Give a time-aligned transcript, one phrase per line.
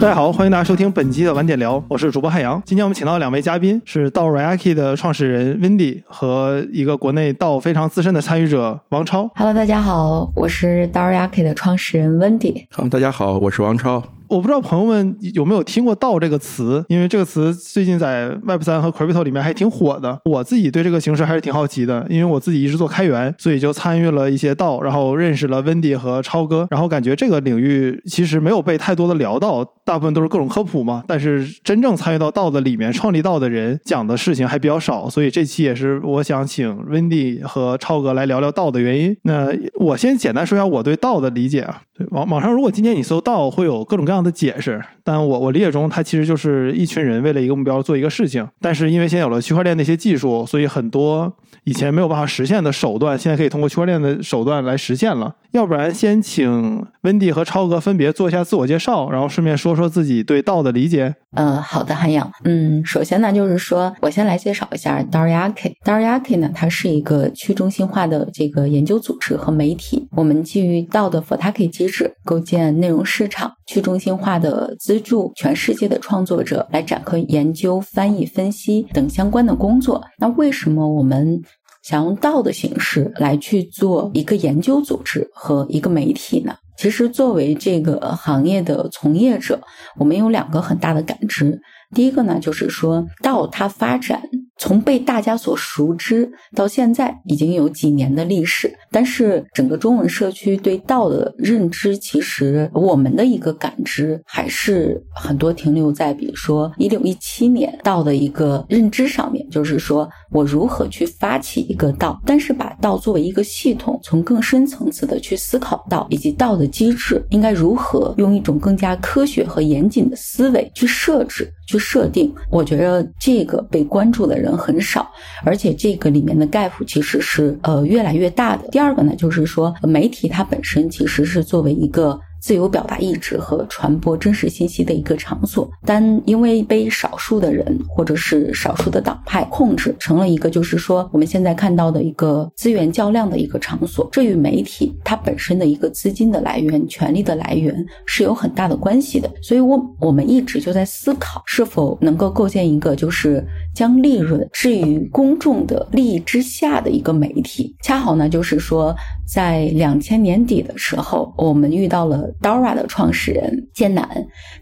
[0.00, 2.60] 大家好，欢迎大家收听本期的晚点聊，我是主播汉阳。
[2.64, 9.30] 今天我们请到两位嘉宾，是道 Reaki 的创始人 Wendy 和一个国内道非常资深的参与者王超。
[9.34, 12.64] Hello，大家好，我是道 Reaki 的创始人 Wendy。
[12.70, 14.02] 好，大家好，我是王超。
[14.28, 20.20] 我不知道朋友们有没有听过“道”这个词，因为这个词最近在 Web 三和 Crypto 里面还挺火的。
[20.24, 31.02] 我自己对这个形式还是挺好奇的，因为我自己一直做开源，所以就参与了一些道，然后认识了 Wendy 和超哥，然后感觉这个领域其实没有被太多的聊到，大部分都是各种科普嘛。
[31.08, 39.16] 但是真正参与到道的里面，创立道的人讲的事情还比较少，所以这期也是我想请 Wendy 和超哥来聊聊道的原因。
[39.24, 41.82] 那我先简单说一下我对道的理解啊。
[42.12, 44.80] 网网上，如果今天你搜道，会有各种各样的解释。
[45.04, 48.46] 但我我理解中，它其实就是一群人为了一个目标做一个事情。
[48.58, 51.30] 但是因为现在有了区块链那些技术，所以很多
[51.64, 55.34] 以前没有办法实现的手段，现在可以通过区块链的手段来实现了。
[55.50, 61.14] 要不然，先请温迪和超哥分别做一下自我介绍，然后顺便说说说自己对道的理解。
[61.36, 62.30] 呃，好的，韩阳。
[62.44, 65.72] 嗯，首先呢，就是说我先来介绍一下 Daryaki。
[65.84, 70.08] Daryaki 呢，它是一个去中心化的这个研究组织和媒体。
[70.16, 80.02] 我们基于道的 Fortaki 机制，构建内容市场，去中心化的资助全世界的创作者来展开研究、翻译、分析等相关的工作。
[80.18, 81.40] 那为什么我们？
[81.82, 86.56] 想用道的形式来去做一个研究组织和一个媒体呢？
[86.76, 89.60] 其实作为这个行业的从业者，
[89.96, 91.60] 我们有两个很大的感知。
[91.94, 94.22] 第一个呢，就是说道它发展。
[94.62, 98.70] 从被大家所熟知到现在，已经有几年的历史。
[98.90, 122.32] 但是整个中文社区对道的认知，其实我们的一个感知还是很多停留在，比如说一六一七年道的一个认知上面，就是说我如何去发起一个道，但是把道作为一个系统，从更深层次的去思考道，以及道的机制应该如何用一种更加科学和严谨的思维去设置、去设定。
[122.50, 124.50] 我觉得这个被关注的人。
[124.58, 125.10] 很少，
[125.44, 128.68] 而且这个里面的 gap 其实是呃越来越大的。
[128.68, 132.20] 第二个呢，就是说媒体它本身其实是作为一个。
[132.40, 144.08] 自由表达意志和传播真实信息的一个场所，但因为被少数的人或者是少数的党派控制，成了一个就是说我们现在看到的一个资源较量的一个场所。
[144.10, 149.30] 这与媒体它本身的一个资金的来源、权力的来源是有很大的关系的。
[149.42, 157.76] 所以，我我们一直就在思考，是否能够构建一个就是将利润置于公众的利益之下的一个媒体。
[157.82, 158.94] 恰好呢，就是说
[159.26, 162.29] 在两千年底的时候，我们遇到了。
[162.40, 164.08] Dora 的创始人艰难，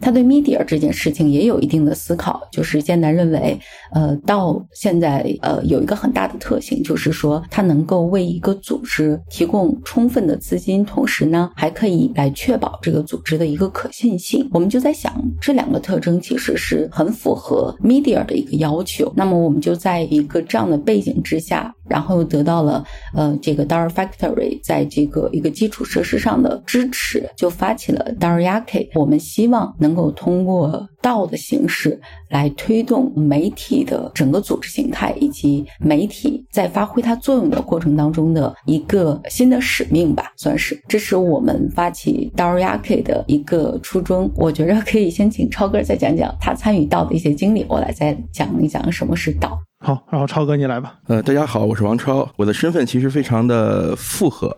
[0.01, 2.41] 他对 media 这件事情也有一定的思考。
[2.51, 3.59] 就是艰难认为，
[3.93, 14.49] 呃，到现在，呃，有一个很大的特性，就是说它能够为一个组织提供充分的资金，同时呢，还可以来确保这个组织的一个可信性。
[14.53, 19.13] 我们就在想，这两个特征其实是很符合 media 的一个要求。
[19.17, 21.75] 那么，我们就在一个这样的背景之下。
[21.89, 22.85] 然后得到了
[23.15, 28.89] 呃这个 Dar Factory 在这个一个基础设施上的支持，就发起了 Daryaki。
[28.95, 44.31] 我们希望能够通过道的形式来推动媒体的整个组织形态，以及媒体在发挥它作用的过程当中的一个新的使命吧，算是这是我们发起 Daryaki 的一个初衷。
[44.37, 49.59] 我觉得可以先请超哥再讲讲他参与道的一些经历，我来再讲一讲什么是道。
[49.81, 50.99] 好，然后超哥你来吧。
[51.07, 54.53] 呃，大家好，我是王超，我的身份其实非常的复合。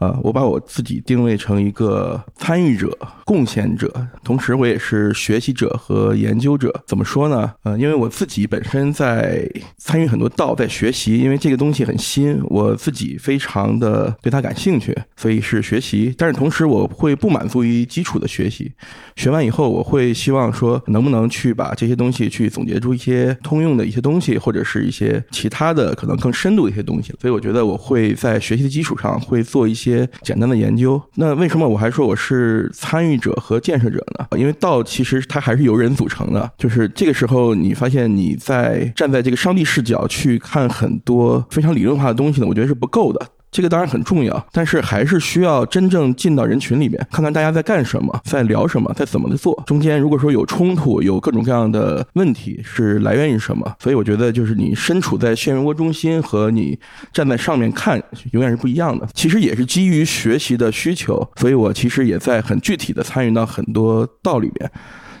[0.00, 2.96] 啊，我把我自己定位成一个参与者、
[3.26, 3.92] 贡献者，
[4.24, 6.72] 同时我也是学习者和研究者。
[6.86, 7.52] 怎么说呢？
[7.64, 9.46] 呃，因为我自己本身在
[9.76, 16.14] 参与很多道，在学习，因为这个东西很新，我自己非常的对它感兴趣，所以是学习。
[16.16, 18.72] 但是同时，我会不满足于基础的学习，
[19.16, 27.12] 学完以后，我会希望说，能不能去把这些东西去总结出一些通用的一些东西，或者是一些其他的可能更深度的一些东西。
[27.20, 29.89] 所以我觉得我会在学习的基础上会做一些。
[29.90, 34.26] 些简单的研究，那为什么我还说我是参与者和建设者呢？
[34.38, 43.26] 因为道其实它还是由人组成的，就是这个时候你发现你在站在这个上帝视角去看很多非常理论化的东西呢，我觉得是不够的。
[43.50, 49.60] 这个当然很重要，但是还是需要真正进到人群里面，看看大家在干什么，在聊什么，在怎么的做。
[49.66, 53.74] 中间如果说有冲突，有各种各样的问题，是来源于什么？
[53.80, 56.78] 所以我觉得，就是你身处在漩涡中心和你
[57.12, 58.00] 站在上面看，
[58.32, 59.08] 永远是不一样的。
[59.14, 64.70] 其实也是基于学习的需求，所以我其实也在很具体的参与到很多道里边。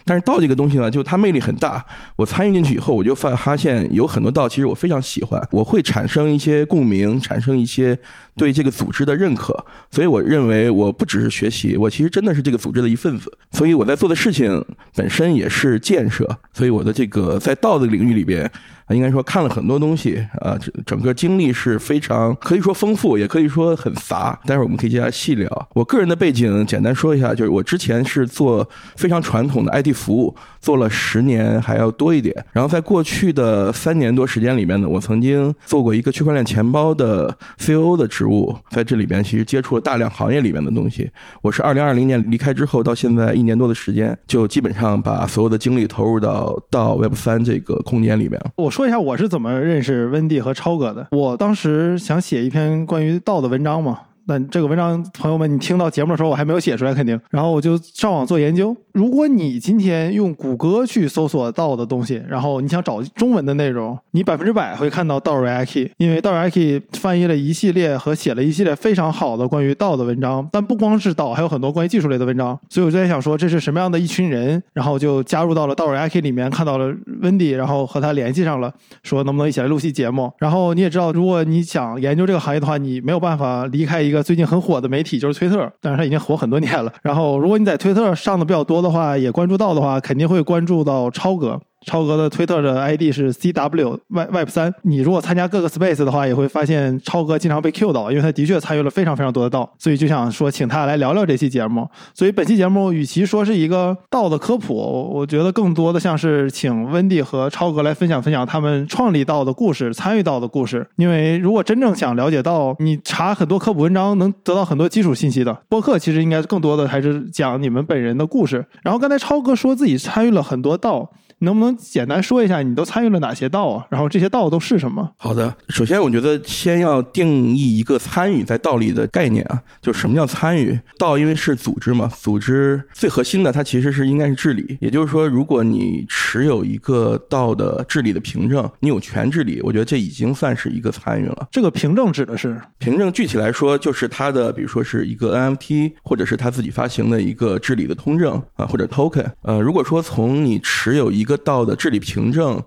[0.04, 1.84] 但是道这个东西呢，就它魅力很大。
[2.16, 7.98] 我参与进去以后，我就发发现有很多道其实我非常喜欢，我会产生一些共鸣，产生一些
[8.36, 9.64] 对这个组织的认可。
[9.90, 13.32] 所以我认为我不只是学习，我其实真的是这个组织的一份子。
[13.52, 14.64] 所以我在做的事情
[14.94, 16.28] 本身也是建设。
[16.52, 18.50] 所以我的这个在道的领域里边。
[18.94, 24.38] 应该说看了很多东西，啊，整个经历是非常可以说丰富，也可以说很杂。
[24.44, 25.68] 待会儿我们可以接下来细聊。
[25.74, 32.34] 我个人的背景简单说一下，就是我之前是做非常传统的 IT 服务，做了十年还要多一点。
[32.52, 41.08] 然后在过去的三年多时间里面呢，我曾经做过一个区块链钱包的 COO 的职务，在这里边其实接触了大量行业里面的东西。
[41.42, 48.40] 我是二零二零年离开之后到现在一年多的时间，就基本上把所有的精力投入到到 Web 三这个空间里面。
[48.56, 48.79] 我说。
[48.80, 51.06] 说一下我是怎么认识温蒂和超哥的。
[51.10, 54.00] 我当时想写一篇关于道的文章嘛。
[54.26, 57.18] 那这个文章，朋友们，你听到节目的时候，我还没有写出来，肯定。
[57.30, 58.76] 然后我就上网做研究。
[58.92, 70.48] 如果你今天用谷歌去搜索到的东西，然后你想找中文的内容，你百分之百会看到道 Reiki，因为道 Reiki 翻译了一系列和写了一系列非常好的关于道的文章。
[70.52, 72.58] 但不光是道，还有很多关于技术类的文章。
[72.68, 74.62] 所以我就在想说，这是什么样的一群人？
[74.72, 76.92] 然后就加入到了道 Reiki 里面，看到了
[77.22, 80.32] 温迪，然后和他联系上了，说能不能一起来录期节目。
[80.38, 84.22] 然后你也知道，如果你想研究这个行业的话，你没有办法离开一个。
[84.22, 86.92] 最近很火的媒体就是推特，但是它已经火很多年了。
[87.02, 91.60] 然后，如果你在推特上的比较多的话，也关注到的话，肯定会关注到超哥。
[91.86, 94.72] 超哥的推特的 ID 是 CW Web Web 三。
[94.82, 101.88] 你如果参加各个 Space 的话，也会发现超哥经常被 Q 到，因为他的确参与了非常非常多的道，所以就想说请他来聊聊这期节目。
[102.14, 110.86] 所以本期节目与其说是一个道的科普，我觉得更多的像是请温蒂和超哥来分享分享他们创立道的故事、参与道的故事。
[110.96, 115.56] 因为如果真正想了解到，你查很多科普文章能得到很多基础信息的。
[115.68, 118.64] 播客其实应该更多的还是讲你们本人的故事。
[118.82, 121.10] 然后刚才超哥说自己参与了很多道。
[121.40, 123.86] 能不能简单说一下你都参与了哪些道啊？
[123.90, 125.10] 然后这些道都是什么？
[125.16, 130.78] 好的，首先我觉得先要定义一个参与在道里的概念啊，就什么叫参与？
[130.98, 134.76] 道因为是组织嘛，组织最核心的它其实是应该是治理。
[134.80, 141.48] 也就是说，如果你持有一个道的治理的凭证，你有权治理，我觉得这已经算是一个参与了。
[141.50, 149.26] 这个凭证指的是凭证，具体来说就是它的，比如说是一个 NFT，或者是他自己发行的一个治理的通证啊，或者 token。
[149.42, 152.60] 呃，如果说从你持有一个一个道的治理凭证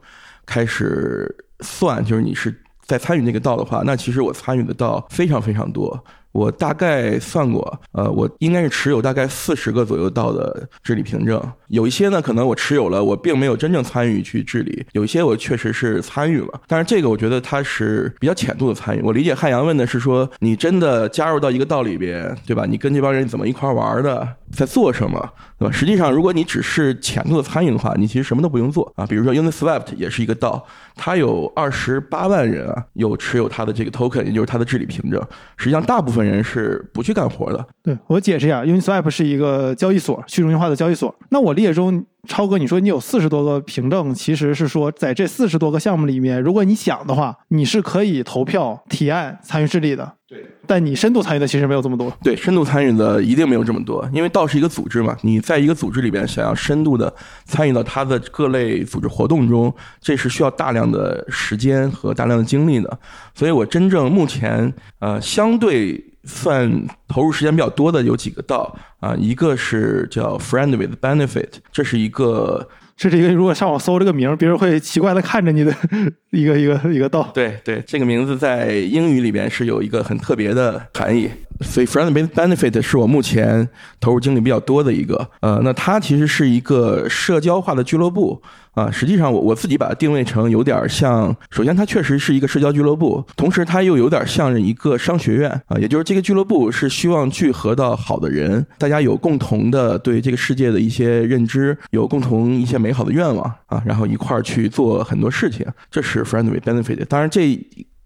[0.45, 1.29] 开始
[1.59, 6.01] 算，就是你是在参与那个道的话，那其实我参与的道非常非常多。
[6.31, 11.39] 我大概算过，呃，我应该是持有大概四十个左右道的治理凭证。
[11.67, 19.01] 有一些呢，可能我持有了，我并没有真正参与去治理；有一些我确实是参与了，但是这个我觉得它是比较浅度的参与。
[19.03, 22.65] 我理解汉阳问的是说，你真的加入到一个道里边，对吧？
[22.65, 25.19] 你跟这帮人怎么一块玩的，在做什么，
[25.57, 25.71] 对吧？
[25.73, 29.05] 实际上，如果你只是浅度的参与的话，你其实什么都不用做啊。
[29.05, 30.63] 比如说，Uniswap 也是一个道，
[30.95, 35.21] 它有二十八万人啊，有持有它的这个 token，也就是它的治理凭证。
[35.57, 37.65] 实际上，大部分人是不去干活的。
[37.81, 41.13] 对我解释一下，Uniswap 是一个交易所，去中心化的交易所。
[41.29, 50.13] 那我理解中，超哥，你说你有四十多个凭证，其实是说在这四十多个项目里面，如果你想的话，你是可以投票、提案、参与治理的。
[50.27, 50.45] 对。
[50.65, 52.09] 但你深度参与的其实没有这么多。
[52.23, 57.13] 对，深度参与的一定没有这么多，因为道是一个组织嘛，你在一个组织里边想要深度的
[57.45, 62.99] 参与到它的各类组织活动中，这是需要大量的时间和大量的精力的。
[63.33, 66.03] 所以我真正目前呃相对。
[66.25, 66.71] 算
[67.05, 75.73] 投入时间比较多的有几个道啊，一个是叫 Friend with Benefit，这是一个，这是一个如果上网搜这个名，别人会奇怪的看着你的
[76.31, 77.29] 一个一个一个道。
[77.33, 81.29] 对对，这个名字在英语里边是有一个很特别的含义。
[81.61, 83.69] 所以，Friend Benefit 是我目前
[83.99, 85.29] 投入精力比较多的一个。
[85.39, 88.41] 呃，那它其实是一个社交化的俱乐部
[88.73, 88.91] 啊。
[88.91, 95.77] 实际上，我我自己把它定位成有点像，首先它确实是一个社交俱乐部，同时它又有点像一个商学院啊。
[95.77, 105.65] 也就是这个俱乐部是希望聚合到好的人，大家有共同的对这个世界的一些认知，有共同一些美好的愿望啊，然后一块儿去做很多事情。
[105.89, 107.05] 这是 friendly Benefit。
[107.05, 107.59] 当然这。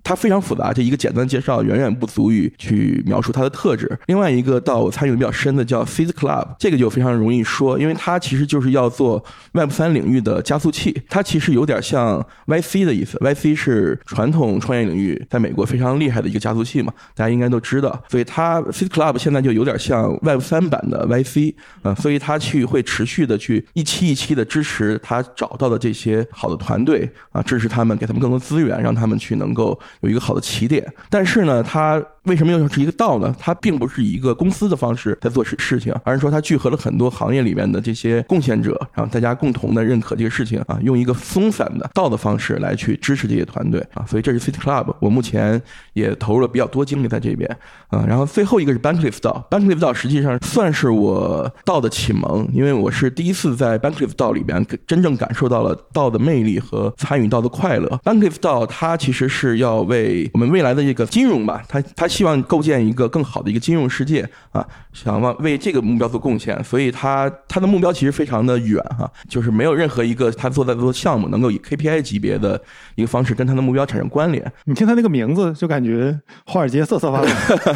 [0.08, 4.00] 它非常复杂，这一个简单的介绍远远不足以去描述它的特质。
[4.06, 9.22] 另外一个到我参与比较深的叫 Fizz Club，这个就非常容易说，因为它其实就是要做
[9.52, 11.02] Web 三领域的加速器。
[11.10, 18.02] 它其实有点像 YC 的意思，YC 是传统创业领域在美国非常厉害的一个加速器嘛，大家应该都知道。
[18.08, 29.78] 所以它 Fizz Club 现在就有点像 Web 三版的 YC，嗯，所以它去会持续的去一期一期的支持他找到的这些好的团队啊，支持他们，给他们更多资源，让他们去能够。
[30.02, 30.86] 有一个好的起点。
[31.10, 33.34] 但是呢，它为什么又是一个道呢？
[33.40, 44.06] 它并不是以一个公司的方式在做事事情，而是说它聚合了很多行业里面的这些贡献者，然后大家共同的认可这个事情啊，用一个松散的道的方式来去支持这些团队啊。
[44.06, 45.62] 所以这是 City Club，我目前
[45.94, 47.50] 也投入了比较多精力在这边
[47.88, 48.04] 啊。
[48.06, 57.88] 然后最后一个是 Bankliff 道，Bankliff 道实际上算是我道的启蒙，因为我是第一次在 Bankliff 道里边真正感受到了道的魅力和参与道的快乐。
[58.04, 72.62] Bankliff 道它其实是要为我们未来的这个金融吧，他他希望构建一个更好的一个金融世界啊，想往为这个目标做贡献，所以他他的目标其实非常的远哈，就是没有任何一个他做在做项目能够以 KPI 级别的
[72.96, 74.52] 一个方式跟他的目标产生关联。
[74.66, 77.28] 你听他那个名字就感觉华尔街瑟瑟发抖。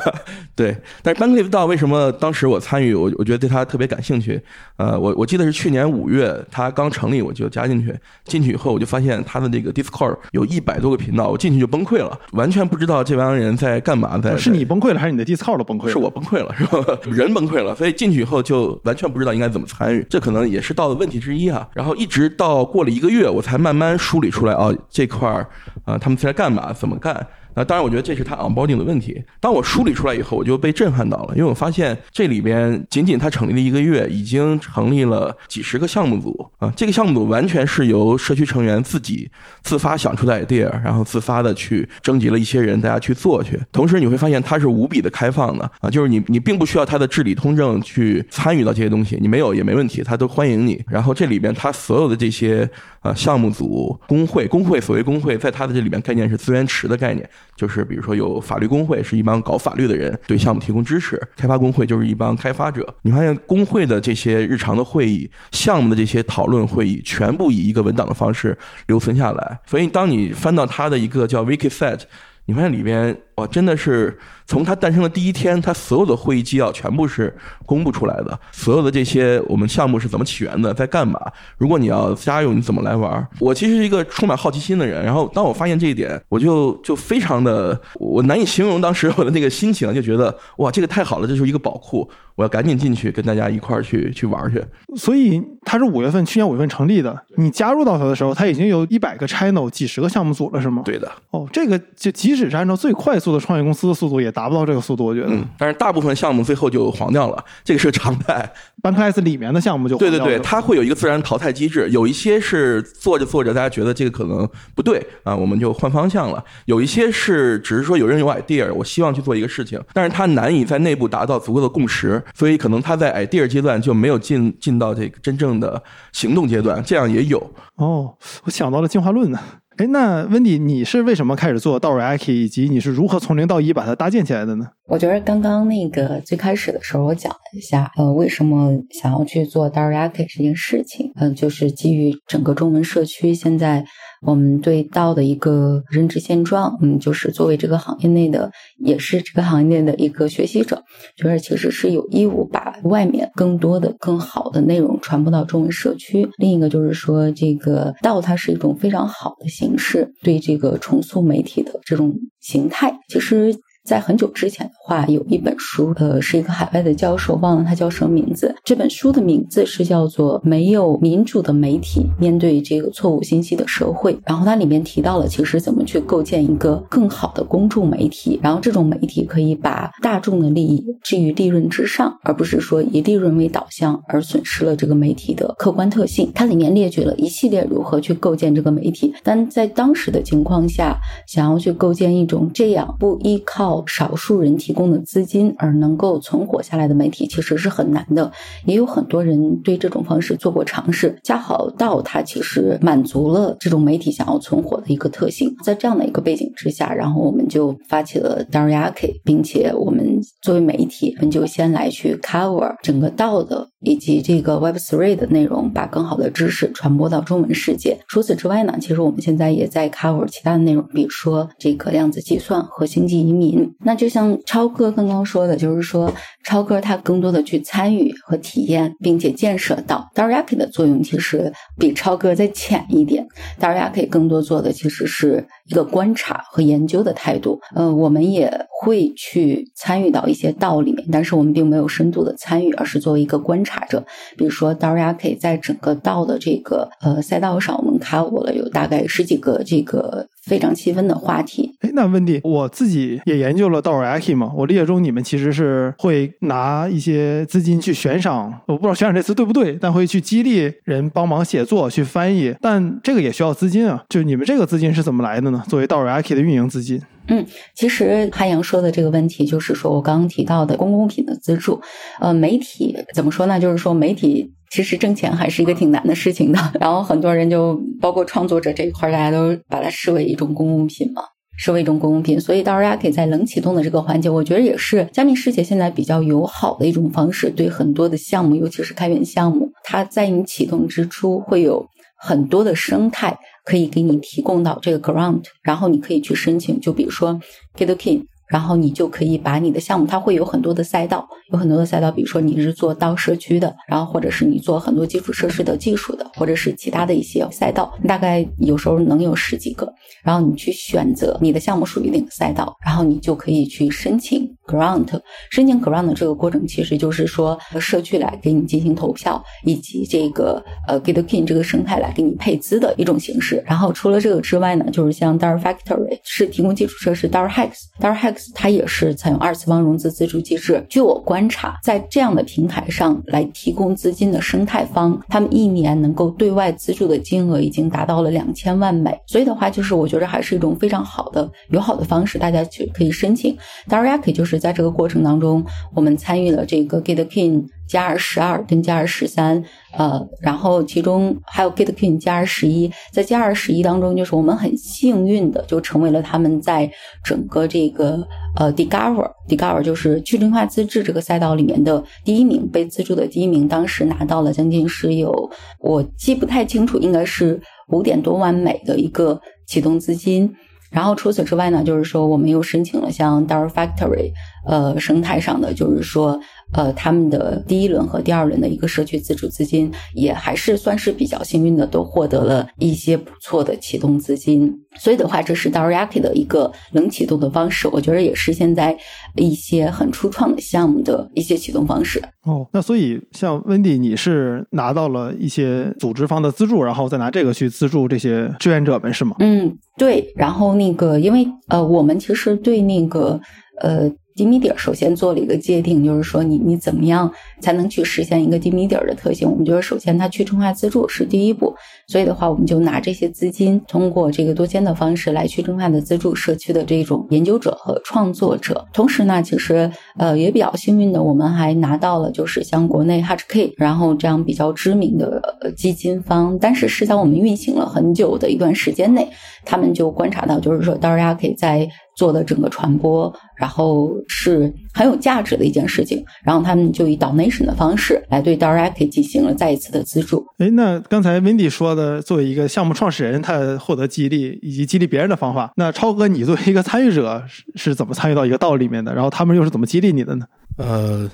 [0.55, 4.41] 对，但是 Bankliff 道为什么当时我参与，我我觉得对他特别感兴趣。
[4.77, 7.93] 呃，我我记得是去年五月他刚成立，我就加进去，
[8.25, 15.91] 进去以后我就发现他的这个 Discord 有一百多个频道，我进去就崩溃了，完全不知道这帮人在干嘛，在是你崩溃了还是你的 Discord 都崩溃了？
[15.91, 16.97] 是我崩溃了，是吧？
[17.11, 21.67] 人崩溃了，所以进去以后就完全不知道应该怎么参与，这可能也是到的问题之一啊。
[21.73, 25.47] 然后一直到过了一个月，我才慢慢梳理出来，哦，这块儿
[25.85, 27.27] 啊，他们在干嘛，怎么干。
[27.53, 29.21] 那当然，我觉得这是他 onboarding 的问题。
[29.39, 36.71] 当我梳理出来以后，我就被震撼到了，因为我发现这里边仅仅他成立了一个月，已经成立了几十个项目组啊。
[36.75, 39.29] 这个项目组完全是由社区成员自己
[39.63, 43.59] 自发想出的 idea，然后自发的去征集了一些人，大家去做去。
[43.71, 50.81] 同时你会发现它是无比的开放的啊，就是你你并不需要他的治理通证去参与到这些东西，你没有也没问题，他都欢迎你。
[50.87, 52.69] 然后这里边他所有的这些
[53.01, 57.27] 呃项目组、工会、工会，所谓工会，在他的这里边概念是资源池的概念。
[57.55, 62.95] 就是比如说有法律工会，是一帮搞法律的人对项目提供支持；开发工会就是一帮开发者。
[63.01, 69.59] 你发现工会的这些日常的会议、项目的这些讨论会议，全部以一个文档的方式留存下来。
[69.65, 72.01] 所以当你翻到它的一个叫 Wikiset，
[72.45, 74.17] 你发现里边哇，真的是。
[74.51, 77.33] 从它诞生的第一天，它所有的会议纪要全部是
[77.65, 78.37] 公布出来的。
[78.51, 81.17] 所有的这些我们项目是怎么起源的，在干嘛？
[81.57, 83.25] 如果你要加入，你怎么来玩？
[83.39, 85.05] 我其实是一个充满好奇心的人。
[85.05, 92.05] 然后当我发现这一点，我就就非常的，我难以形容当时我的那个心情，就觉得哇，这个太好了，这是一个宝库，
[92.35, 94.61] 我要赶紧进去跟大家一块儿去去玩去。
[94.97, 97.17] 所以它是五月份，去年五月份成立的。
[97.37, 100.81] 你加入到它的时候，它已经有一百个 channel，几十个项目组了，是吗？
[100.83, 101.09] 对的。
[101.29, 104.40] 哦，这个就即使是按照最快速的创业公司的速度，也达。
[104.41, 105.27] 达不到这个速度，我觉得。
[105.29, 108.51] 嗯，但是大部分项目最后就黄掉了，这个是常态。
[108.81, 111.87] Bankless 里面的项目就对对对，它会有一个自然淘汰机制。
[111.91, 116.43] 有一些是做着做着，大家觉得这个可能不对啊，我们就换方向了。
[116.65, 125.79] 有一些是只是说有人有 idea，我希望去做一个事情，但是它难以在内部达到足够的共识，所以可能它在 idea 阶段就没有进进到这个真正的
[126.13, 127.37] 行动阶段，这样也有。
[127.75, 129.39] 哦，我想到了进化论呢。
[129.81, 134.67] 哎，那温迪，你是为什么开始做 Doraki，以及你是如何从零到一把它搭建起来的呢？
[134.87, 143.83] 我觉得刚刚那个最开始的时候，我讲了一下，呃，为什么想要去做 Doraki 这件事情，嗯，就是基于整个中文社区现在。
[144.21, 150.83] 我们对道的一个认知现状，嗯，就是作为这个行业内的，也是这个行业内的一个学习者，
[151.15, 156.29] 就是其实是有义务把外面更多的、更好的内容传播到中文社区。
[156.37, 163.55] 另一个就是说，这个道它是一种非常好的形式，对这个重塑媒体的这种形态，其实。
[163.83, 168.53] 在很久之前的话，有一本书，呃，是一个海外的教授，忘了他叫什么名字。
[168.63, 174.13] 这本书的名字是叫做《没有民主的媒体面对这个错误信息的社会》。
[174.23, 186.31] 然后它里面提到了，其实怎么去构建一个更好的公众媒体，然后这种媒体可以把大众的利益置于利润之上，而不是说以利润为导向而损失了这个媒体的客观特性。
[186.35, 190.95] 它里面列举了一系列如何去构建这个媒体，但在当时的情况下，
[191.27, 193.70] 想要去构建一种这样不依靠。
[193.87, 198.31] 少数人提供的资金而能够存活下来的媒体其实是很难的，
[198.65, 201.17] 也有很多人对这种方式做过尝试。
[201.23, 205.55] 恰好到它其实满足了这种媒体想要存活的一个特性。
[205.63, 217.97] 在这样的一个背景之下，然后我们就发起了 Dariaki，并且我们作为媒体，我们就先来去 cover 整个道的以及这个 Web Three 的内容，把更好的知识传播到中文世界。
[218.07, 223.60] 除此之外呢，其实我们现在也在 cover 其他的内容，比如说这个量子计算和星际移民。
[223.83, 226.13] 那就像超哥刚刚说的，就是说
[226.43, 233.25] 超哥他更多的去参与和体验，并且建设到 Dariaki 的作用，其实比超哥再浅一点。
[233.59, 237.59] d a r a k 更多做的其实是一个观察和研究的态度。
[237.75, 238.51] 呃，我们也
[238.81, 244.03] 会去参与到一些道里面，但是我们并没有深度的参与，而是作为一个观察者。
[244.37, 250.27] 比如说 Dariaki 在整个道的这个呃赛道上，我们 cover 了有大概十几个这个。
[250.41, 251.75] 非常气愤的话题。
[251.81, 264.03] 哎，那温迪，我自己也研究了 Doraki 嘛，我理解中你们其实是会拿一些资金去悬赏，我不知道悬赏这词对不对，但会去激励人帮忙写作、去翻译，但这个也需要资金啊。
[264.09, 265.63] 就你们这个资金是怎么来的呢？
[265.67, 267.01] 作为 Doraki 的运营资金？
[267.27, 271.79] 嗯，其实汉阳说的这个问题，就是说我刚刚提到的公共品的资助，
[272.19, 273.59] 呃，媒体怎么说呢？
[273.59, 276.59] 就是说媒体其实挣钱还是一个挺难的事情的。
[276.79, 281.21] 然后很多人就包括创作者这一块，大家都把它视为一种公共品嘛，
[281.57, 282.41] 视为一种公共品。
[282.41, 291.85] 所以，到时候大家可以在冷启动的这个环节，我觉得也是加密世界现在比较友好的一种方式，对很多的项目，尤其是开源项目，它在你启动之初会有
[292.17, 293.37] 很多的生态。
[293.63, 296.79] 可以给你提供到这个 grant，然后你可以去申请。
[296.79, 297.39] 就比如说
[297.77, 302.11] Gitkin，然后你就可以把你的项目，它会有很多的赛道，有很多的赛道。
[302.11, 309.91] 比如说你是做到社区的，然后或者是你做很多基础设施的技术的，或者是其他的一些赛道，大概有时候能有十几个。
[310.23, 315.19] 然后你去选择你的项目属于哪个赛道，然后你就可以去申请 grant。
[315.49, 323.63] 申请 grant 这个过程，其实就是说社区来给你进行投票，以及这个呃 Gitkin 这个生态来给你配资的一种形式。
[323.65, 328.15] 然后除了这个之外呢，就是像 Dar Factory 是提供基础设施，Dar Hex，Dar
[328.53, 330.85] 它也是采用二次方融资资助机制。
[330.87, 339.19] 据我观察，在这样的平台上来提供资金的生态方，他们一年能够对外资助的金额已经达到了两千万美。
[339.25, 340.11] 所以的话，就是我。
[340.11, 343.57] 觉得还是一种非常好的友好的方式，大家去可以申请。
[343.87, 345.63] 当然，也可以就是在这个过程当中，
[345.95, 349.61] 我们参与了这个 Gitkin 加二十二跟加二十三，
[349.97, 356.89] 呃，然后其中还有 Gitkin 加二十一，在加二十一当中，就是我们很幸运的就成为了他们在
[357.21, 369.41] 整个这个呃 Discover Discover 就是去中心化资质这个赛道里面的第一名，被资助的第一名，当时拿到了将近是有我记不太清楚，应该是五点多万美的一个。
[369.67, 370.53] 启动资金，
[370.89, 374.33] 然后除此之外呢，就是说我们又申请了像 Dar Factory，
[374.67, 376.37] 呃，生态上的，就是说。
[376.73, 384.73] 呃，他们的第一轮和第二轮的一个社区自主资金也还是算是比较幸运的，都获得了一些不错的启动资金。
[384.99, 388.97] 所以的话，这是 Dariaki 的一个冷启动的方式，我觉得也是现在
[389.35, 392.21] 一些很初创的项目的一些启动方式。
[392.43, 399.35] 哦，那所以像 Wendy，你是拿到了一些组织方的资助，然后再拿这个去资助这些志愿者们，是吗？
[399.39, 400.31] 嗯，对。
[400.35, 403.39] 然后那个，因为呃，我们其实对那个
[403.81, 404.09] 呃。
[404.35, 409.49] 低米底儿首先做了一个界定，就是说你你怎么样才能去实现一个低米底儿的特性？
[409.49, 411.73] 我们觉得首先它去中化资助是第一步，
[412.07, 418.85] 所以的话我们就拿这些资金，通过这个多签的方式来去中化的资助社区的这种研究者和创作者。
[418.93, 425.41] 同时呢，其实呃也比较幸运的，我们还拿到了就是像国内 HK，然后这样比较知名的
[425.75, 429.27] 基金方，但是是在我们运行了很久的一段时间内，
[429.65, 431.87] 他们就观察到，就是说到时大家可以在
[432.21, 436.23] 做的整个传播，然后是很有价值的一件事情。
[436.43, 440.45] 然后他们就以 donation 的方式来对 Direct 进行了再一次的资助。
[440.59, 449.11] 哎，那刚才 Wendy 说的，作为一个项目创始人，他获得激励以及激励别人的方法，那超哥，你作为一个参与者，是是怎么参与到一个道里面的？
[449.15, 450.45] 然后他们又是怎么激励你的呢？
[450.77, 451.29] 呃，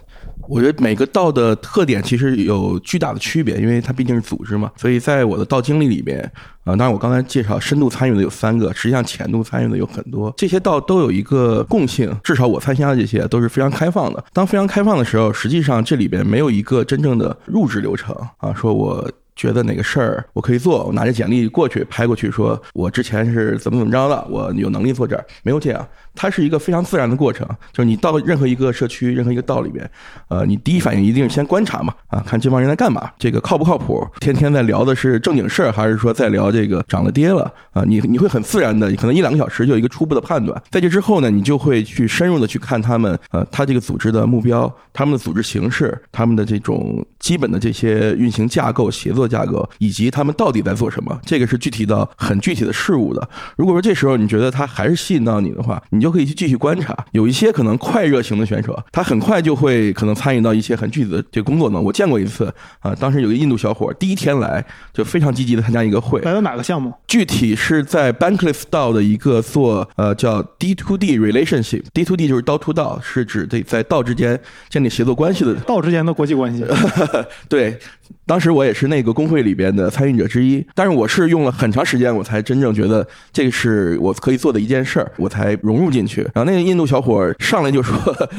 [0.48, 4.72] 我觉得每个道的特点其实有巨大的区别，因为它毕竟是组织嘛。
[4.76, 6.20] 所以在我的道经历里边，
[6.64, 10.34] 啊，当然我刚才介绍深度参与的有三个，实际上浅度参与的有很多。
[10.36, 14.24] 这些道都有一个共性，至少我参加的这些都是非常开放的。
[14.34, 19.10] 当非常开放的时候，实际上这里边没有一个真正的入职流程啊，说我。
[19.38, 27.48] 觉得哪个事儿我可以做，我拿着简历过去拍过去，说我之前是怎么怎么着的，我有能力做这儿，没有这样，它是一个非常自然的过程。
[27.72, 29.88] 就是你到任何一个社区、任何一个道里边，
[30.28, 34.04] 呃，你第一反应一定是先观察嘛，啊，看这帮人在干嘛，这个靠不靠谱？
[34.20, 37.54] 天天在聊的是正经事儿，还是说在聊这个涨了跌了？
[37.74, 40.60] 啊，你你会很自然的，可能一两个小时就有一个初步的判断。
[40.72, 49.27] 在这之后呢，你就会去深入的去看他们，呃，他这个组织的目标、他们的组织形式、他们的这种基本的这些运行架构、协作。
[49.28, 53.30] 价格以及他们到底在做什么，这个是具体到很具体的事物的。
[53.58, 56.96] 如果说这时候你觉得他还是吸引到你的话，你就可以去继续观察。
[57.12, 61.80] 有一些可能快热型的选手，他很快就会可能参与到一些很具体的这工作呢。
[61.80, 64.64] 我见过一次啊，当时有个印度小伙第一天来
[64.94, 66.94] 就非常积极的参加一个会，来到哪个项目？
[67.08, 76.66] 具体是在 Bankless 道的一个做呃叫 D to D relationship，D to D 就是道 to 道，是指这在道之间建立协作关系的道之间的国际关系。
[77.50, 77.78] 对，
[78.26, 86.22] 当时我也是那个工会里边的参与者之一，但是我是用了很长时间，我才真正觉得这个是我可以做的一件事儿，我才融入进去。
[86.34, 87.98] 然后那个印度小伙上来就说：“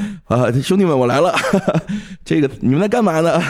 [0.26, 1.34] 啊，兄弟们，我来了，
[2.24, 3.40] 这个你们在干嘛呢？”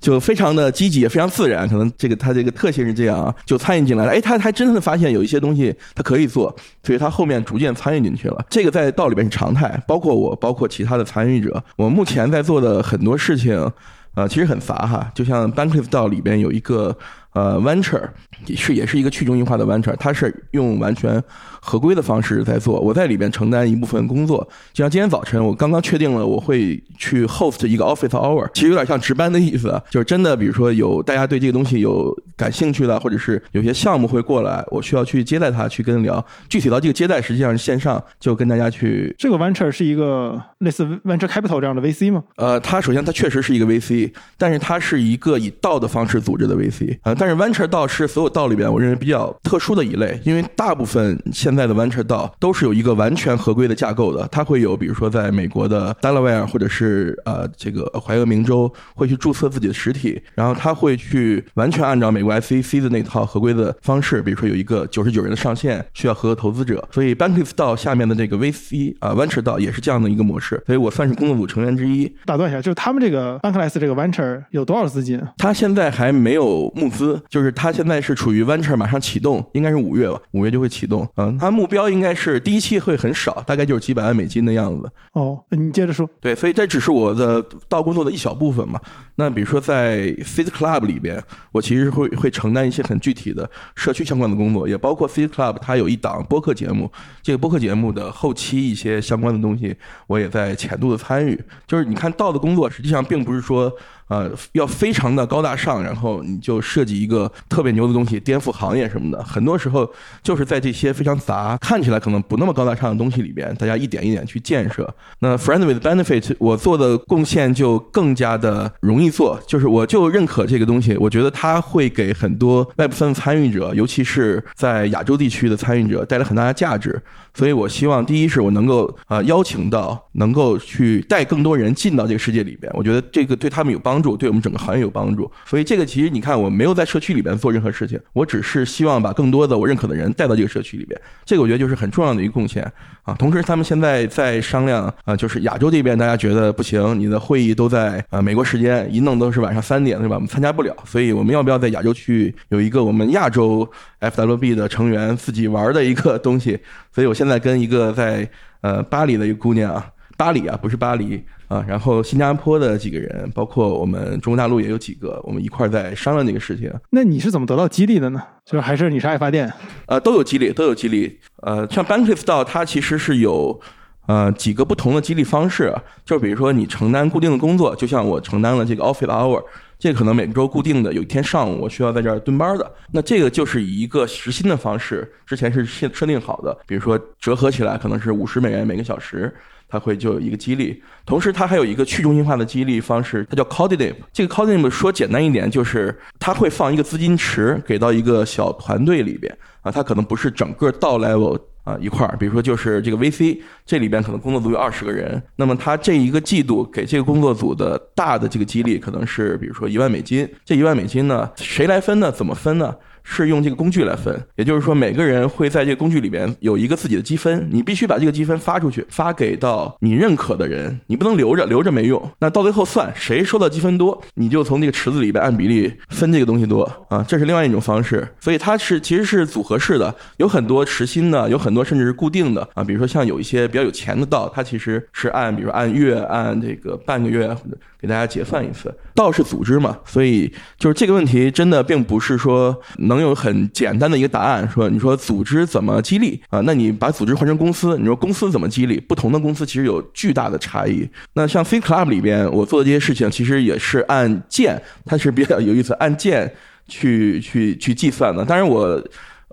[0.00, 1.66] 就非常的积极，也非常自然。
[1.66, 4.10] 可能这个他这个特性是这样啊，就参与进来了。
[4.10, 8.44] 哎，他还真的发现有一些东西他可以做，所以他后面逐渐参与进去了。
[8.50, 11.62] 这个在道里边是常态，包括我，包括其他的参与者。
[11.76, 13.70] 我目前在做的很多事情，
[14.14, 15.10] 呃，其实很乏哈。
[15.14, 16.96] 就像 Banklift 道里边有一个
[17.34, 18.08] 呃 Venture，
[18.46, 21.22] 也是也是一个去中心化的 Venture，它是用完全。
[21.66, 24.46] 合规的方式在做，我在里边承担一部分工作。
[24.74, 36.22] 就像今天早晨，我刚刚确定了我会去 host 一个 office hour，其实有点像值班的意思，就是真的，比如说有大家对这个东西有感兴趣的，或者是有些项目会过来，我需要去接待他，去跟聊。
[36.50, 39.14] 具体到这个接待，实际上是线上就跟大家去。
[39.18, 42.22] 这个 venture 是一个类似 venture capital 这样的 VC 吗？
[42.36, 47.14] 呃，它首先它确实是一个 VC，但是它是一个以道的方式组织的 VC 啊。
[47.14, 72.12] 但是 venture 道是所有道里边我认为比较特殊的一类，因为大部分现现在的 venture 道都是有一个完全合规的架构的，它会有比如说在美国的 Delaware 或者是呃这个怀俄明州会去注册自己的实体，然后他会去完全按照美国 SEC 的那套合规的方式，比如说有一个九十九人的上限需要合格投资者，所以 Bankless 道下面的这个 VC 啊 Venture 道也是这样的一个模式，所以我算是工作组成员之一。
[72.24, 75.20] 打断一下，就是他们这个 Bankless 这个 Venture 有多少资金？
[75.38, 81.08] 他现在还没有募资，就是他现在是处于 Venture 马上启动，应该是五月吧，五月就会启动。
[81.16, 81.84] 嗯，他目标。
[81.94, 84.90] 应该是第一期会很少，大概就是几百万美金的样子。
[85.12, 86.08] 哦，你接着说。
[86.18, 88.80] 对，所以这只是我的到工作的一小部分嘛。
[89.16, 91.22] 那比如说在 Fit Club 里边，
[91.52, 96.90] 我其实会会承担一些很具体的社区相关的工作，也包括 Fit Club 它有一档播客节目，
[97.22, 101.38] 这个播客节目的后期一些相关的东西，我也在浅度的参与。
[101.66, 103.70] 就是你看到的工作，实际上并不是说。
[104.08, 109.22] 呃，要非常的高大上，然后你就设计一个特别牛的东西，颠覆行业什么的。
[109.24, 109.90] 很多时候
[110.22, 114.94] 就是在这些非常杂、看起来可能不那么高大上的东西里边，大家一点一点去建设。
[115.20, 127.02] 那 Friend with Benefit，我做的贡献就更加的容易做，就是我就认可这个东西，我觉得它会给很多 Web 三参与者，尤其是在亚洲地区的参与者带来很大的价值。
[127.34, 132.72] 所以我希望，第一是我能够啊邀请到，能够去带更多人进到这个世界里边。
[132.76, 135.30] 我觉得这个对他们有帮助，对我们整个行业有帮助。
[135.44, 141.00] 所以这个其实你看，我没有在社区里边做任何事情，我只是希望把更多的我认可的人带到这个社区里边。
[141.24, 142.72] 这个我觉得就是很重要的一个贡献
[143.04, 143.14] 啊。
[143.14, 150.16] 同时，他们现在在商量啊，就是亚洲这边大家觉得不行，你的会议都在啊美国时间，一弄都是晚上三点，对吧？
[150.16, 156.58] 我们参加不了，所以我们要不要在亚洲区域有一个我们亚洲 FWB 的成员自己玩的一个东西？
[156.92, 158.28] 所以我现在跟一个在
[158.60, 166.72] 呃巴黎的一个姑娘啊，巴黎啊，不是巴黎啊，然后新加坡的几个人，包括我们中国大陆也有几个，我们一块儿在商量这个事情。
[166.90, 168.22] 那你是怎么得到激励的呢？
[168.44, 169.52] 就是还是你是爱发电？
[169.86, 171.18] 呃，都有激励，都有激励。
[171.42, 173.60] 呃，像 Bankless 道，它其实是有
[174.06, 175.74] 呃几个不同的激励方式，
[176.04, 179.42] 就比如说你承担固定的工作，就像我承担了这个 Office Hour。
[179.76, 189.34] 这可能每周固定的有一天上午我需要在这儿蹲班的，那这个就是以一个时薪的方式，之前是设设定好的，比如说折合起来可能是五十美元每个小时，
[189.68, 190.82] 它会就有一个激励。
[191.06, 194.70] 同时，它还有一个去中心化的激励方式，它叫 c o d i n a p 这个 c o d i n a p
[194.70, 201.38] 说简单一点，就是它会放一个资金池给到一个小团队里边啊，它可能不是整个到 level。
[201.64, 212.12] 啊，一块儿，比如说就是这个 VC，这里边可能工作组有二十个人，那么他这一个季度给这个工作组的大的这个激励可能是，比如说一万美金，这一万美金呢，谁来分呢？
[212.12, 212.76] 怎么分呢？
[213.04, 222.10] 是用这个工具来分，也就是说每个人会在这个工具里边有一个自己的积分，你必须把这个积分发出去，发给到你认可的人，你不能留着，留着没用。
[222.18, 228.08] 那到最后算谁收到积分多，你就从这个池子里边按比例分这个东西多啊，这是另外一种方式。
[228.18, 232.64] 所以它是其实是组合式的，有很多实心的，有很多甚至是固定的啊。
[232.64, 237.36] 比如说像有一些比较有钱的道，它其实是按比如按月按这个半个月
[237.84, 238.74] 给大家结算一次。
[238.94, 242.94] 道是组织嘛，所以就是这个问题真的并不是说能。
[242.94, 246.40] 能有很简单的一个答案，说你说组织怎么激励啊？
[246.42, 248.78] 那你把组织换成公司，你说公司怎么激励？
[248.78, 250.88] 不同的公司其实有巨大的差异。
[251.14, 256.32] 那像 C Club 里边，我做的这些事情其实也是按件，它是比较有意思，按件
[256.68, 258.24] 去去去计算的。
[258.24, 258.80] 当然我。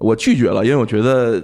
[0.01, 1.41] 我拒绝了，因为我觉得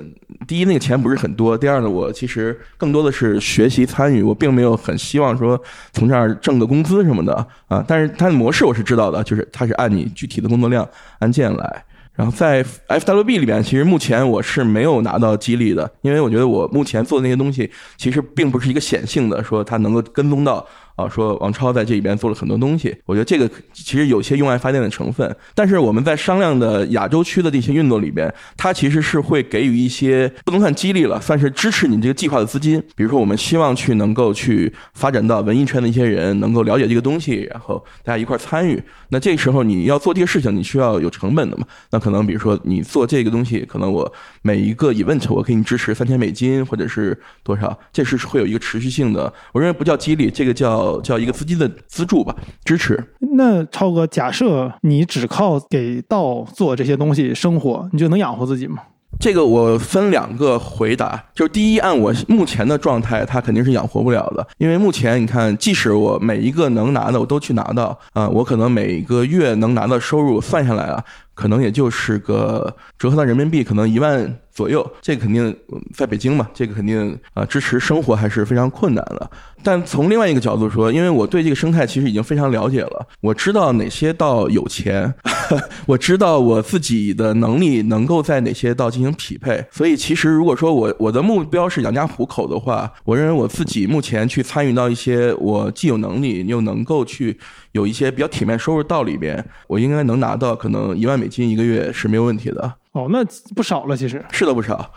[0.47, 5.61] 第一那个钱不是很多，第二呢，我其实更多的是学习参与，我并没有很希望说
[5.93, 7.85] 从这儿挣个工资什么的啊。
[7.87, 10.87] 但是它的模式我是知道的，就是它是按你具体的工作量
[11.19, 11.83] 按件来。
[12.13, 20.65] 然后在 FWB 里边，其实目前我是没有拿到激励的，因为我觉得我目前做的那些东西其实并不是一个显性的，说它能够跟踪到。
[20.97, 22.93] 啊，说王超在这里边做了很多东西。
[23.05, 32.81] 我觉得这个其实有些用爱发电的成分，但是我们在商量的亚洲区的这些运作里边，它其实是会给予一些不能算激励了，算是支持你这个计划的资金。
[32.95, 38.81] 比如说，我们希望去能够去发展到文艺圈的一些人能够了解这个东西，然后大家一块参与。
[39.09, 41.67] 那这时候你要做这个事情，你需要有成本的嘛？
[41.91, 49.31] 那可能比如说你做这个东西，可能我每一个 event 我给你支持三千美金，或者是多少，这是会有一个持续性的。
[49.51, 53.01] 我认为不叫激励，这个叫叫一个资金的资助吧，支持。
[53.35, 58.77] 那超哥，假设你只靠给道做这些东西生活，你就能养活自己吗？
[59.19, 71.03] 这个我分两个回答，就是第一，按我目前的状态，它肯定是养活不了的，因为目前你看，即使我每一个能拿的我都去拿到，啊，我可能每个月能拿到收入算下来啊，
[71.37, 74.39] 可能也就是个折合到人民币可能一万。
[74.57, 75.55] 左右，这个肯定
[75.93, 79.29] 在北京嘛，这个肯定啊，支持生活还是非常困难的。
[79.61, 85.13] 但从另外一个角度说，因为我对这个生态其实已经非常了解了，我知道哪些道有钱，
[85.85, 89.63] 我知道我自己的能力能够在哪些道进行匹配。
[89.71, 97.37] 所以，其实如果说我我的目标是养家糊口的话，我认为我自己目前去参与到一些我既有能力又能够去
[97.73, 102.73] 有一些比较体面收入道里边，我应该能拿到可能一万美美金一个月是没有问题的。
[102.93, 103.19] 哦，那
[103.53, 104.93] 不少了，其实是的不少。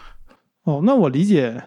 [0.63, 1.61] 哦，那我理解，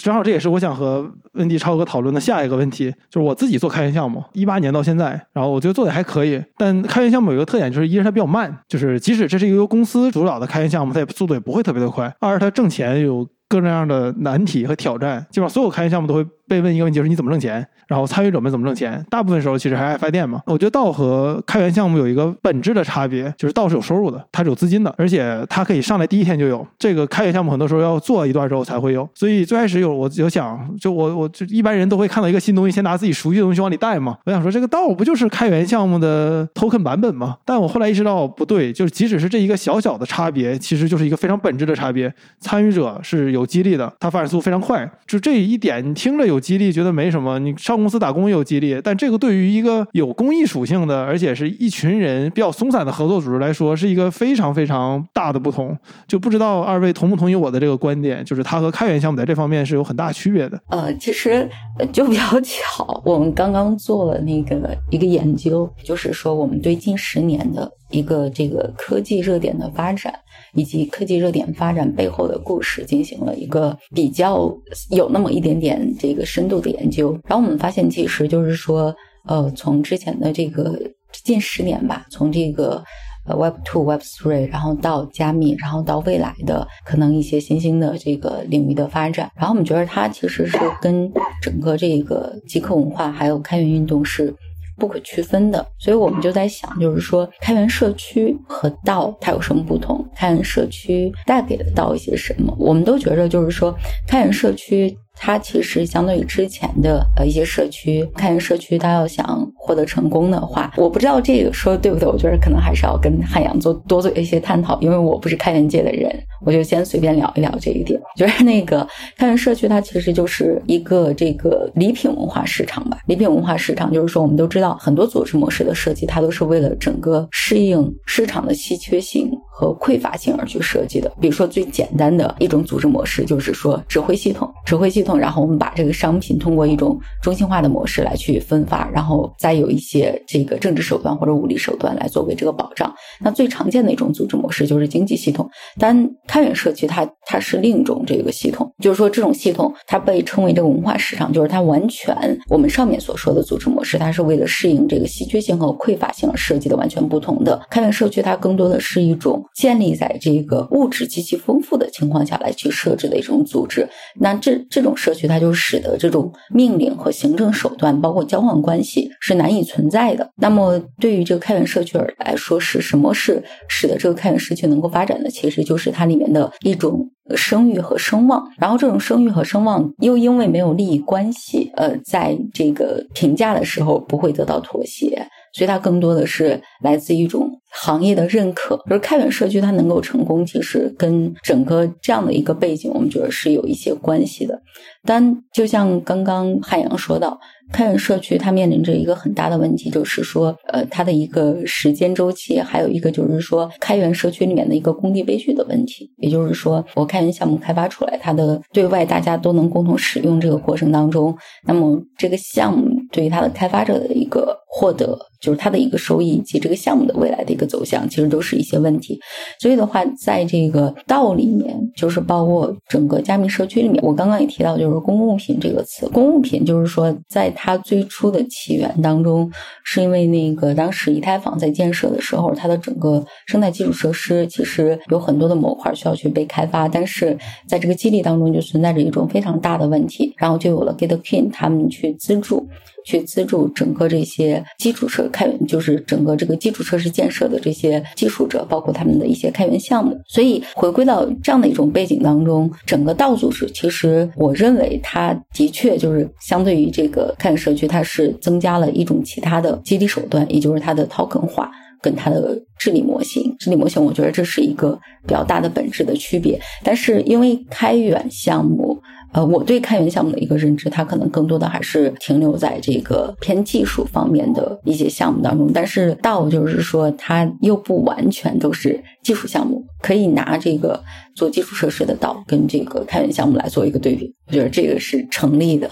[0.00, 6.42] 正好这也是我想和温迪超哥讨论的下一个问题，就是我自己做开源项目，一八年到现在，然后我觉得做的还可以。
[6.56, 16.26] 但开源项目有一个特点，就是一是它比较慢，就是即使这是一个由公司主导的开源项目，它也速度也不会特别的快；二是它挣钱有各种各样的难题和挑战，基本上所有开源项目都会。
[16.48, 19.04] 被问一个问题就是你怎么挣钱，然后参与者们怎么挣钱？
[19.10, 20.40] 大部分时候其实还是爱发电嘛。
[20.46, 26.66] 我觉得道和开源项目有一个本质的差别，就是道是有收入的，它是有资金的，而且它可以上来第一天就有。
[26.78, 29.08] 这个开源项目很多时候要做一段之后才会有。
[29.14, 34.16] 所以最开始有我有想，就我我就一般人都会看到一个新东西，先拿自己熟悉的东西往里带嘛。
[34.24, 37.36] 我想说这个道不就是开源项目的 token 版本吗？
[37.44, 42.12] 但我后来意识到不对，就是即使是这一个小小的差别，其实就是一个非常本质的差别。
[42.40, 46.37] 参与者是有激励的，它发展速度非常快，就这一点你听着有。
[46.38, 55.76] 激励觉得没什么，你上公司打工也有激励，但这个对于一个有公益属性的，而且是一群人比较松散的合作组织来说，是一个非常非常大的不同。
[56.06, 60.60] 就不知道二位同不同意我的这个观点，就是它和开源项目在这方面是有很大区别的。
[60.68, 61.48] 呃，其实
[61.92, 70.12] 就比较巧，我们刚刚做了那个一个研究，就是说我们对近十年的一个这个科技热点的发展。
[70.54, 74.50] 以及科技热点发展背后的故事进行了一个比较
[74.90, 78.94] 有那么一点点这个深度的研究，然后我们发现，其实就是说，
[79.26, 80.74] 呃，从之前的这个
[81.22, 82.82] 近十年吧，从这个
[83.26, 94.34] 呃 Web Two、Web Three，然后到加密，然后到未来的可能一些新兴的这个领域的发展，然后我们觉得它其实是跟整个这个极客文化还有开源运动是。
[94.78, 100.04] 不可区分的，所以我们就在想，就是说开源社区和道它有什么不同？
[100.14, 102.54] 开源社区带给了道一些什么？
[102.58, 103.74] 我们都觉着，就是说
[104.06, 104.96] 开源社区。
[105.18, 116.10] 它其实相对于之前的呃一些社区，开源社区，它要想获得成功的话，我不知道这个说的对不对，我觉得可能还是要跟汉阳做多做一些探讨，因为我不是开源界的人，
[116.44, 118.00] 我就先随便聊一聊这一点。
[118.16, 129.30] 觉得那个开源社区它其实就是一个这个礼品文化市场吧，礼品文化市场就是说我们都知道很多组织模式的设计，它都是为了整个适应市场的稀缺性。
[129.58, 142.94] 和匮乏性而去设计的，比如说最简单的一种组织模式，就是说指挥系统，指挥系统，然后我们把这个商品通过一种中心化的模式来去分发，然后再有一些这个政治手段或者武力手段来作为这个保障。
[143.20, 152.14] 那最常见的一种组织模式就是经济系统，但开源社区它它是另一种这个系统，就是说这种系统它被称为这个文化市场，就是它完全
[152.48, 159.44] 我们上面所说的组织模式，它是为了适应这个稀缺性和匮乏性而设计的，完全不同的开源社区，它更多的是一种。
[159.54, 163.88] 建立在这个物质极其丰富的情况下来去设置的一种组织，
[164.20, 170.30] 那这这种社区它就使得这种命令和行政手段，包括交换关系是难以存在的。
[170.36, 175.30] 那么对于这个开源社区而来说，是什么是使得这个开源社区能够发展的？
[175.30, 178.48] 其实就是它里面的一种声誉和声望。
[178.58, 185.26] 然后这种声誉和声望又因为没有利益关系，呃，在这个评价的时候不会得到妥协。
[185.54, 188.76] 所以它更多的是来自一种行业的认可。
[188.88, 194.60] 就是开源社区它能够成功，其实跟整个这样的一个背景，我们觉得是有一些关系的。
[195.04, 197.38] 但就像刚刚汉阳说到。
[197.70, 206.10] 开源社区它面临着一个很大的问题，就是说，呃，它的一个时间周期，还有一个就是说，开源社区里面的一个工地悲剧的问题。
[206.16, 211.36] 也就是说，我开源项目开发出来，它的对外大家都能共同使用这个过程当中，
[211.66, 215.18] 那么这个项目对于它的开发者的一个获得。
[215.40, 219.18] 就是它的一个收益以及这个项目的未来的一个走向，其实都是一些问题。
[219.60, 226.08] 所以的话，在这个道里面，就是包括整个加密社区里面，我刚刚也提到，就是公共品这个词。
[226.08, 229.50] 公共品就是说，在它最初的起源当中，
[229.84, 242.66] 是因为那个当时以太坊在建设的时候，它的整个生态基础设施其实有很多的模块需要去被开发，但是在这个激励当中就存在着一种非常大的问题，然后就有了 GitKing 他们去资助。
[243.04, 250.16] 去资助整个这些基础设施开源，就是整个这个基础设施建设的这些技术者，包括他们的一些开源项目。
[250.26, 263.54] 所以回归到这样的一种背景当中，整个道组织其实我认为它的确就是相对于这个开源社区，它是增加了一种其他的激励手段，也就是它的 token 化跟它的治理模型。
[263.58, 266.60] 治理模型，我觉得这是一个比较大的本质的区别。
[266.84, 268.87] 但是因为开源项目。
[269.32, 275.70] 呃，我对开源项目的一个认知，它可能更多的还是停留在这个偏技术方面的一些项目当中。
[275.72, 281.02] 但是道就是说，它又不完全都是技术项目，可以拿这个
[281.34, 285.90] 做基础设施的道跟这个开源项目来做一个对比，我觉得这个是成立的。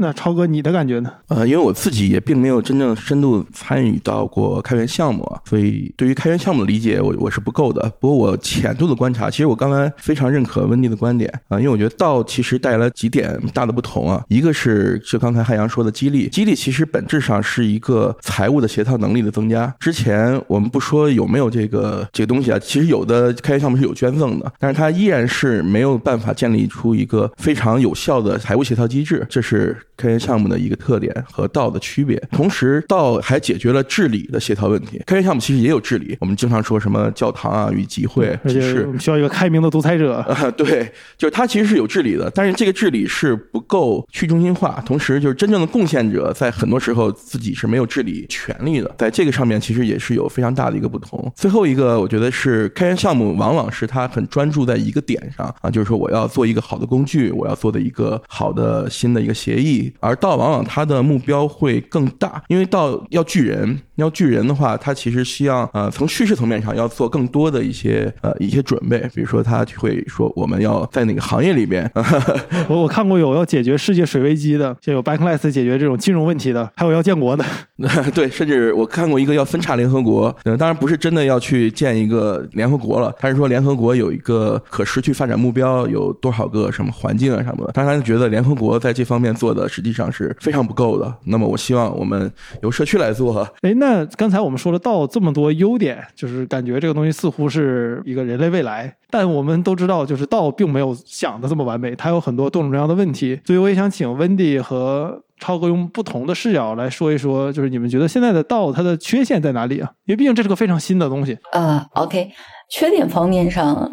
[0.00, 1.10] 那超哥，你的感觉呢？
[1.26, 7.92] 呃，因为我自己也并没有真正深度参与到过开源项目啊，所以对于开源项目的理解，我我是不够的。
[7.98, 14.22] 不过我浅度的观察，其实我刚才非常认可温迪的观点啊，因为我觉得道其实带来几点大的不同啊。
[14.28, 19.74] 一个是就刚才汉阳说的激励，激励其实本质上是一个财务的协调能力的增加。
[19.80, 29.76] 之前我们不说有没有这个这个东西啊，其实有的开源项目是有捐赠的，但是它依然是没有办法建立出一个非常有效的财务协调机制，这是。
[29.96, 35.02] 开源项目的一个特点和道的区别，同时道还解决了治理的协调问题。
[35.06, 38.60] 开源项目其实也有治理，我们经常说什么教堂啊与集会，而且
[38.98, 40.24] 需要一个开明的独裁者。
[40.56, 51.32] 对，就是它其实是有治理的，但是这个治理是不够去中心化，同时就是真正的贡献者在很多时候自己是没有治理权利的，在这个上面其实也是有非常大的一个不同。
[51.34, 59.77] 最后一个，我觉得是开源项目往往是它很专注在一个点上啊，就是说我要做一个好的工具，我要做的一个好的新的一个协议。
[60.00, 71.88] 而道往往他的目标会更大，因为道要聚人，要巨人的话，他其实需要呃从叙事层面上要做更多的一些呃一些准备，比如说他会说我们要在哪个行业里边。
[72.68, 77.44] 我我看过有要解决世界水危机的，就有 Backless 解决这种金融问题的，还有要建国的。
[78.14, 89.68] 对，甚至我看过一个要分叉联合国，当然不是真的要去建一个联合国了，他是说联合国有一个可持续发展目标，有多少个什么环境啊什么的，但是他觉得联合国在这方面做的。
[89.78, 91.14] 实际上是非常不够的。
[91.24, 92.28] 那么，我希望我们
[92.62, 93.46] 由社区来做。
[93.62, 98.94] 哎，那那刚才我们说了道这么多优点，就是感觉这个东西似乎是一个人类未来。
[99.08, 103.40] 但我们都知道，就是道并没有想的这么完美，它有很多多种多样的问题。
[103.46, 109.90] 所以，我也想请温迪和超哥用不同的视角来说一说，就是你们觉得现在的道它的缺陷在哪里啊？
[110.04, 111.38] 因为毕竟这是个非常新的东西。
[111.52, 112.30] 呃，OK，
[112.70, 113.90] 缺点方面上，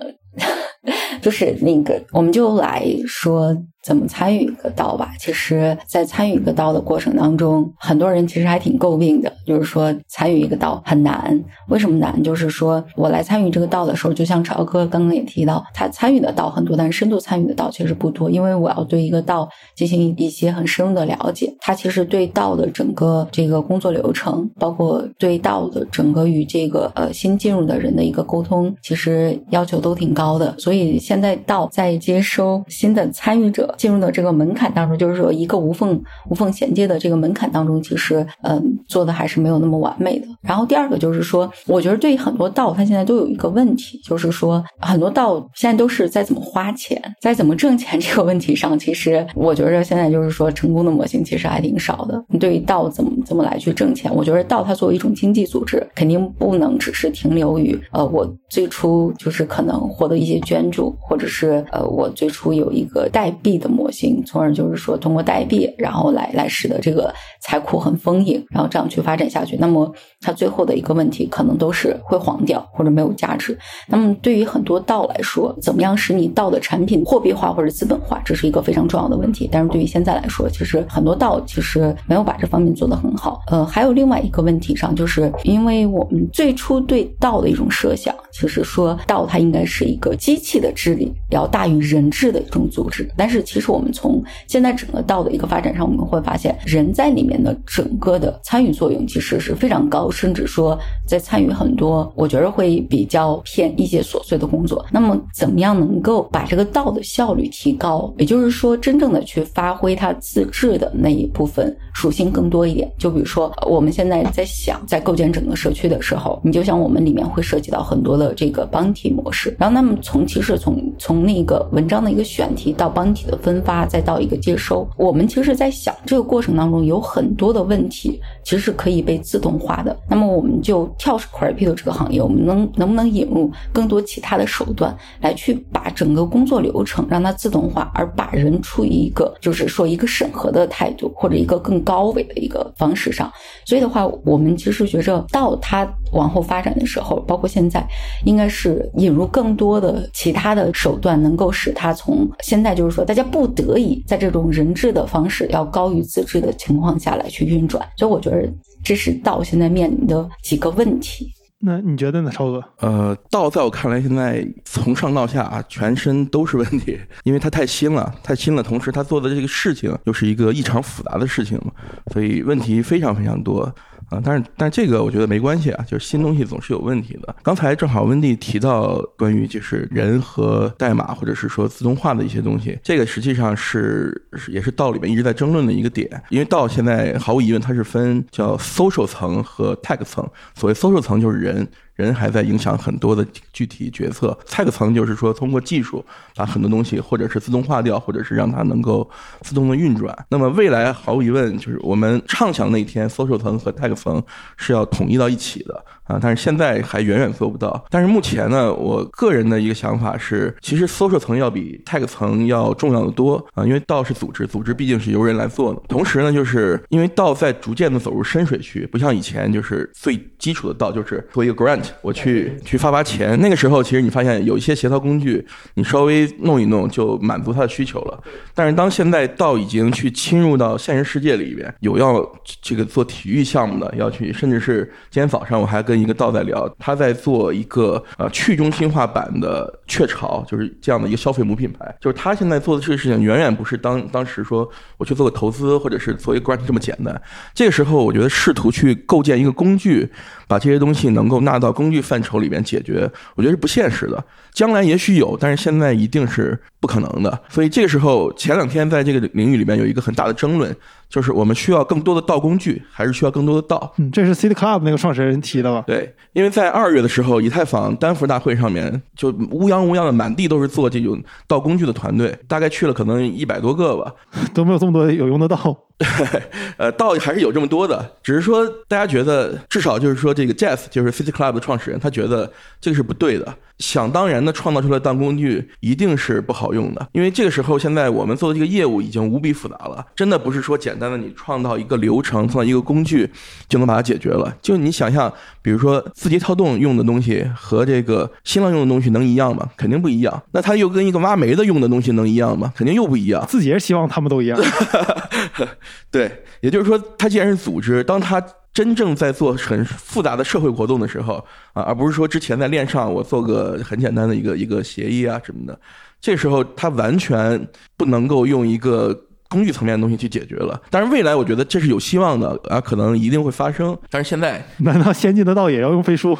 [1.22, 3.56] 就是那个，我们就来说。
[3.86, 5.12] 怎么参与一个道吧？
[5.20, 11.40] 其实，在参与一个道的过程当中，很多人其实还挺诟病的，就是说参与一个道很难。
[11.68, 12.22] 为什么难？
[12.24, 21.54] 就是说我来参与这个道的时候，就像朝哥刚刚也提到，他参与的道很多，但是深度参与的道其实不多，因为我要对一个道进行一些很深入的了解。
[21.60, 30.56] 他其实对道的整个这个工作流程，包括对道的整个与这个呃新进入的人的一个沟通，其实要求都挺高的。
[30.58, 33.74] 所以现在道在接收新的参与者。
[33.78, 40.28] 进入的这个门槛当中，就是说一个无缝无缝衔接的这个门槛当中，其实嗯做的还是没有那么完美的。
[40.42, 52.24] 然后第二个就是说，我觉得对于很多道，它现在都有一个问题，就是说很多道现在都是在怎么花钱，在怎么挣钱这个问题上，其实我觉得现在就是说成功的模型其实还挺少的。
[52.40, 63.65] 对于道怎么怎么来去挣钱，我觉得道它作为一种经济组织，肯定不能只是停留于呃我最初就是可能获得一些捐助，或者是呃我最初有一个代币的。
[63.66, 69.58] 的模型，从而就是说通过代币，然后来来使得这个财库很丰盈，然后这样去发展下去。
[69.58, 73.58] 那么它最后的一个问题可能都是会黄掉或者没有价值。
[73.88, 79.50] 那么对于很多道来说，怎么样使你道的产品货币化或者资本化，这是一个非常重要的问题。
[79.52, 83.42] 但是对于现在来说，其实很多道其实没有把这方面做得很好。
[83.48, 93.10] 呃，还有另外一个问题上，就是因为我们最初对道的一种设想，其实说道它应该是一个机器的治理要大于人治的一种组织。
[93.18, 104.86] 但是其其实我们从现在整个道的一个发展上，我们会发现人在里面的整个的参与作用其实是非常高，甚至说在参与很多，我觉得会比较偏一些琐碎的工作。
[104.92, 108.14] 那么怎么样能够把这个道的效率提高？
[108.18, 112.92] 也就是说，真正的去发挥它自治的那一部分属性更多一点。
[112.98, 119.56] 就比如说，我们现在在想，在构建整个社区的时候，你就像我们里面会涉及到很多的这个帮体模式。
[119.58, 129.96] 然后，那么从其实从从那个文章的一个选题到帮体的分发，再到一个接收，我们其实在想这个过程当中有很多的问题，其实是可以被自动化的。
[130.10, 143.32] 那么，我们就跳出 crypto 这个行业，我们能能不能引入更多其他的手段来去把整个工作流程让它自动化，而把人处于一个就是说一个审核的态度或者一个更高维的一个方式上。
[143.66, 147.86] 所以的话，我们其实觉着到它往后发展的时候，包括现在，
[148.26, 157.86] 应该是引入更多的其他的手段，能够使它从现在就是说大家不得已在这种人治的方式要高于自治的情况下来去运转。
[157.98, 158.48] 所以我觉得
[158.84, 161.32] 这是道现在面临的几个问题。
[161.58, 162.64] 那你觉得呢，超哥？
[162.80, 168.62] 呃，道在我看来，现在从上到下全身都是问题，因为它太新了，太新了。
[168.62, 171.72] 同时，他做的这个事情又是一个异常复杂的事情嘛，
[172.14, 173.74] 所以问题非常非常多。
[174.10, 177.36] 啊，但是但这个我觉得没关系啊，就是新东西总是有问题的。
[177.42, 186.10] 刚才正好温蒂提到关于就是人和代码或者是说自动化的一些东西，这个实际上是也是道里面一直在争论的一个点。
[186.30, 191.68] 因为道现在毫无疑问它是分叫 social 层和 tech 层，所谓 social 层就是人。
[191.96, 194.38] 人还在影响很多的具体决策。
[194.48, 199.10] tech 层就是说，通过技术把很多东西，或者是自动化掉，或者是让它能够
[199.42, 200.14] 自动的运转。
[200.30, 204.22] 那么未来毫无疑问，就是我们畅想那一天，social 层和 tech 层
[204.58, 205.84] 是要统一到一起的。
[206.06, 207.84] 啊，但是现在还远远做不到。
[207.90, 215.82] 但是目前呢，我个人的一个想法是，其实 social 层要比 tag 层要重要的多啊，因为道是组织，组织毕竟是由人来做的。
[215.88, 223.36] 同时呢，就是因为道在逐渐的走入深水区，不像以前就是最基础的道就是做一个 grant，我去去发发钱。
[223.42, 225.44] 那个时候其实你发现有一些协调工具，
[225.74, 228.24] 你稍微弄一弄就满足他的需求了。
[228.54, 232.24] 但是当现在道已经去侵入到现实世界里边，有要
[232.62, 235.95] 这个做体育项目的，要去，甚至是今天早上我还跟。
[235.96, 241.96] 一个道在聊，他在做一个呃去中心化版的雀巢，就是这样的一个消费母品牌。
[242.00, 247.22] 就是他现在做的这个事情，远远不是当当时说我去做个投资或者是做一个关系这么简单。
[247.54, 250.10] 这个时候，我觉得试图去构建一个工具，
[250.48, 254.24] 把这些东西能够纳到工具范畴里面解决，我觉得是不现实的。
[254.54, 257.40] 将来也许有，但是现在一定是不可能的。
[257.50, 260.76] 所以这个时候，前两天在这个领域里面有一个很大的争论。
[261.08, 263.94] 就是我们需要更多的道工具，还是需要更多的道？
[263.98, 265.84] 嗯，这是 City Club 那个创始人提的吧？
[265.86, 274.12] 对，因为在二月的时候，以太坊丹佛大会上面，就乌泱乌泱的满地都是做这种道工具的团队，大概去了可能一百多个吧，
[274.54, 275.78] 都没有这么多有用的道。
[276.78, 283.56] 呃，道还是有这么多的，只是说大家觉得，至少就是说这个 Jeff 就是 City Club 的创始人，他觉得这个是不对的。
[283.80, 293.30] 想当然的创造出来当工具一定是不好用的，因为这个时候现在我们做的这个业务已经无比复杂了，真的不是说简单的你创造一个流程、创造一个工具
[293.68, 294.56] 就能把它解决了。
[294.62, 295.32] 就你想象，
[295.62, 299.70] 比如说字节跳动用的东西和这个新浪用的东西能一样吗？
[299.76, 300.42] 肯定不一样。
[300.54, 302.72] 那它又跟一个挖煤的用的东西能一样吗？
[302.78, 303.46] 肯定又不一样。
[303.46, 304.58] 字节希望他们都一样。
[306.12, 311.36] 对，也就是说，它既然是组织，当它真正在做很复杂的社会活动的时候
[311.74, 315.80] 啊，而不是说之前在链上我做个很简单的一个一个协议啊什么的，
[316.20, 319.18] 这时候它完全不能够用一个
[319.56, 320.80] 工具层面的东西去解决了。
[320.90, 323.98] 但是未来我觉得这是有希望的啊，可能一定会发生。
[324.10, 326.38] 但是现在， 难道先进的道也要用飞书？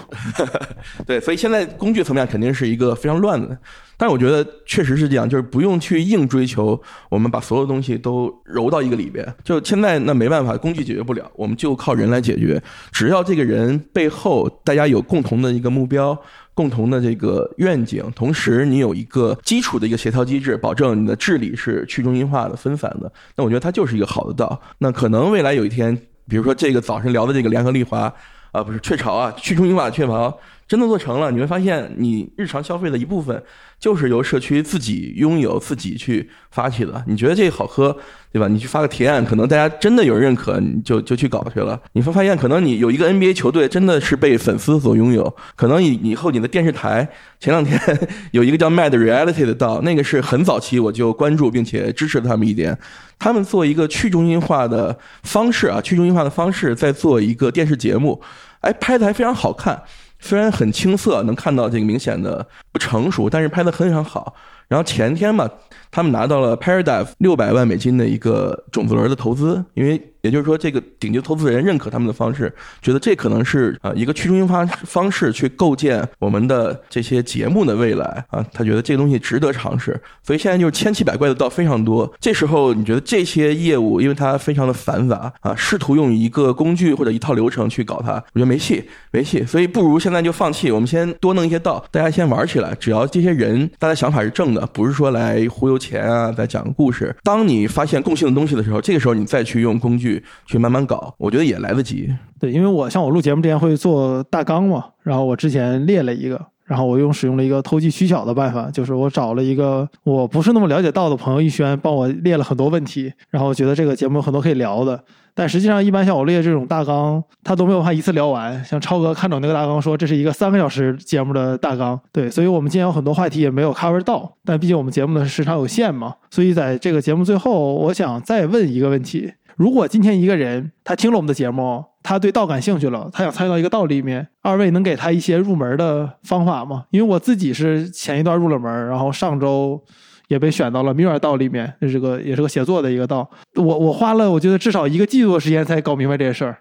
[1.08, 3.58] 对，所以现在工具层面肯定是一个非常乱的。
[3.98, 9.26] 但是我觉得确实是这样，就是不用去硬追求，我们把所有东西都揉到一个里边。
[9.42, 12.62] 就现在那没办法，工具解决不了，我们就靠人来解决。
[12.92, 16.18] 只要这个人背后大家有共同的一个目标、
[16.56, 24.60] 共同的这个愿景，同时你有一个基础的一个协调机制，保证你的治理是去中心化的、分散的，那我觉得它就是一个好的道。
[24.80, 25.96] 那可能未来有一天，
[26.28, 28.12] 比如说这个早晨聊的这个联合利华
[28.52, 30.36] 啊，不是雀巢啊，去中心化雀巢。
[30.68, 33.44] 真的做成了，你会发现你日常消费的一部分
[33.80, 37.04] 就是由社区自己拥有、自己去发起的。
[37.06, 37.96] 你觉得这个好喝，
[38.32, 38.48] 对吧？
[38.48, 41.80] 你去发个提案，可能大家真的有人认可，你就就去搞去了。
[41.94, 47.08] 你会发现，可能你有一个 NBA 球队真的是被粉丝所拥有，可能以以后你的电视台
[47.40, 47.80] 前两天
[48.32, 52.76] 有一个叫 Mad Reality 的道，那个是很早期我就关注并且支持他们一点。
[53.20, 58.20] 他们做一个去中心化的方式啊，去中心化的方式在做一个电视节目，
[58.62, 59.80] 哎，拍的还非常好看。
[60.26, 64.34] 虽然很青涩，能看到这个明显的不成熟，但是拍的非常好。
[64.68, 65.50] 然后前天嘛，
[65.92, 70.02] 他们拿到了 Paradigm 六百万美金的一个种子轮的投资，因为。
[70.26, 72.52] 也就是说，这个顶级投资人认可他们的方式，
[72.82, 82.12] 觉得这可能是啊一个去中心化方式去构建我们的这些节目的未来啊，他觉得这个东西值得尝试，所以现在就是千奇百怪的道非常多。
[82.20, 89.46] 这时候你觉得这些业务，因为它非常的繁杂啊，试图用一个工具或者一套流程去搞它，我觉得没戏，没戏。
[89.46, 92.74] 所以不如现在就放弃，我们先多弄一些道，大家先玩起来。
[92.80, 97.16] 只要这些人大家想法是正不是说来忽悠钱啊，再讲个故事。
[97.24, 100.24] 当你发现共性的东西的时候，这个时候你再去用工具。
[100.46, 102.14] 去慢慢搞，我觉得也来得及。
[102.40, 115.04] 对，因为我像我录节目之前会做大纲嘛，然后我之前列了一个，然后我用使用了一个投机取巧的办法，就是我找了一个我不是那么了解到的朋友一轩，帮我列了很多问题，然后觉得这个节目有很多可以聊的。
[115.36, 118.64] 但实际上，一般像我列这种大纲，他都没有办法一次聊完。
[118.64, 122.00] 像超哥看懂那个大纲，说这是一个三个小时节目的大纲。
[122.14, 124.32] 对，所以我们今天有很多话题也没有 cover 到。
[124.46, 129.34] 但毕竟我们节目的时长有限嘛，所以在这个节目最后，我想再问一个问题。
[129.58, 136.86] 如果今天一个人他听了我们的节目，他对道感兴趣了，他想参与到一个道里面，二位能给他一些入门的方法吗？
[136.92, 139.82] 因为我自己是前一段入了门，然后上周
[140.28, 143.30] 也被选到了米尔道里面，这是个也是个写作的一个道。
[143.56, 146.58] 我我花了我觉得至少一个季度的时间才搞明白这些事儿，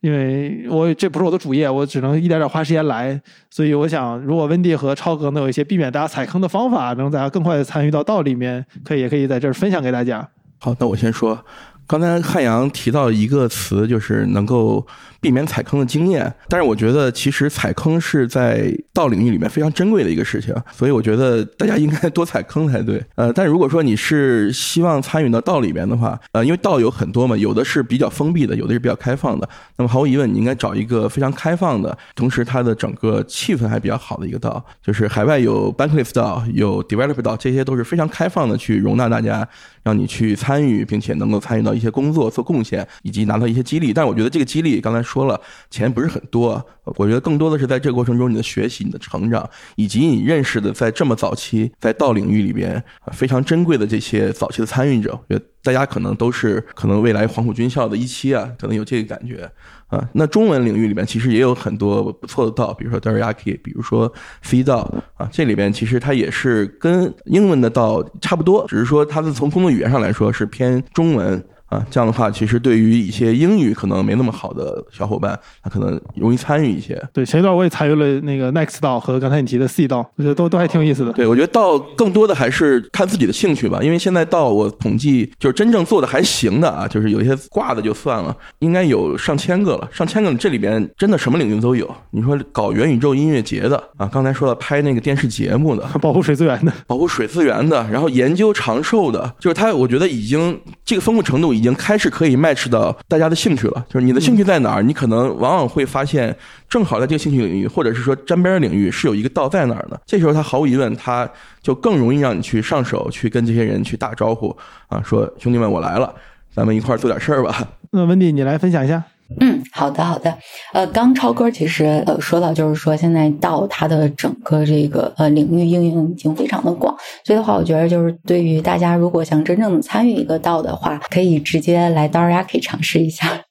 [0.00, 3.20] 因为我这不是我的主业，我只能一点点花时间来。
[3.50, 10.28] 所以我想，如果温蒂和超哥能有一些避免大家踩坑的方法，能大家更快的参与到道里面，可以也可以在这儿分享给大家。
[10.58, 11.44] 好，那我先说。
[11.86, 14.86] 刚才汉阳提到一个词，就是能够。
[15.20, 23.04] 避免踩坑的经验，但是我觉得其实踩坑是在道领域里面非常珍贵的一个事情，所以我觉得大家应该多踩坑才对。
[23.16, 29.46] 呃，但如果说你是希望参与到道里面的话，呃，因为道有很多嘛，有的是比较封闭的，有的是比较开放的。
[29.76, 39.46] 那么毫无疑问，你应该找一个非常开放的，同时它的整个气氛还比较好的一个道，就是海外有 Bankless 道，有 Developer 道，这些都是非常开放的，去容纳大家，
[39.82, 43.92] 让你去参与，并且能够参与到一些工作做贡献，以及拿到一些激励。
[43.92, 45.09] 但我觉得这个激励刚才。
[45.10, 45.40] 说了，
[45.70, 52.82] 钱不是很多，我觉得更多的是在这个过程中你的学习、你的成长，以及你认识的在这么早期在道领域里边
[53.12, 59.50] 非常珍贵的这些早期的参与者，我觉得大家可能都是可能未来黄埔军校的一期啊，可能有这个感觉
[59.88, 60.08] 啊。
[60.12, 64.10] 那中文领域里面其实也有很多不错的道，比如说 Daryaki，比如说
[64.42, 71.44] C 道啊，这里边其实它也是跟英文的道差不多，只是说它是从工作语言上来说是偏中文。
[71.70, 77.00] 啊，这样的话，其实对于一些英语可能没那么好的小伙伴，他可能容易参与一些。
[77.12, 81.12] 对，前一段我也参与了那个 Next 道和刚才你提的 C 道，我觉得都都还挺有意思的。
[81.12, 91.88] 对，我觉得道更多的还是看自己的兴趣吧，因为现在道我统计就是真正做的还行的啊，就是有一些挂的就算了，应该有上千个了，上千个这里边真的什么领域都有。
[92.10, 101.54] 你说搞元宇宙音乐节的啊，刚才说了拍那个电视节目的， 保护水资源的，保护水资源的，然后研究长寿的，就是他，我觉得已经这个丰富程度。
[101.59, 106.34] 已已经开始可以 match 到大家的兴趣了，就是你的兴趣在哪儿，你可能往往会发现，
[106.70, 110.00] 正好在这个兴趣领域，或者是说沾边领域是有一个道在哪儿的。
[110.06, 111.30] 这时候他毫无疑问，他
[111.60, 114.56] 就更容易让你去上手，去跟这些人去打招呼
[114.88, 116.10] 啊，说兄弟们我来了，
[116.54, 117.68] 咱们一块儿做点事儿吧。
[117.90, 119.04] 那温迪，你来分享一下。
[119.38, 120.36] 嗯，好的，好的。
[120.72, 133.44] 呃，刚超哥其实呃说到，就是说现在道它的整个这个呃领域应用已经非常的广，所以的话，我觉得就是对于大家如果想真正参与一个道的话，可以直接来 d a r a k 尝试一下。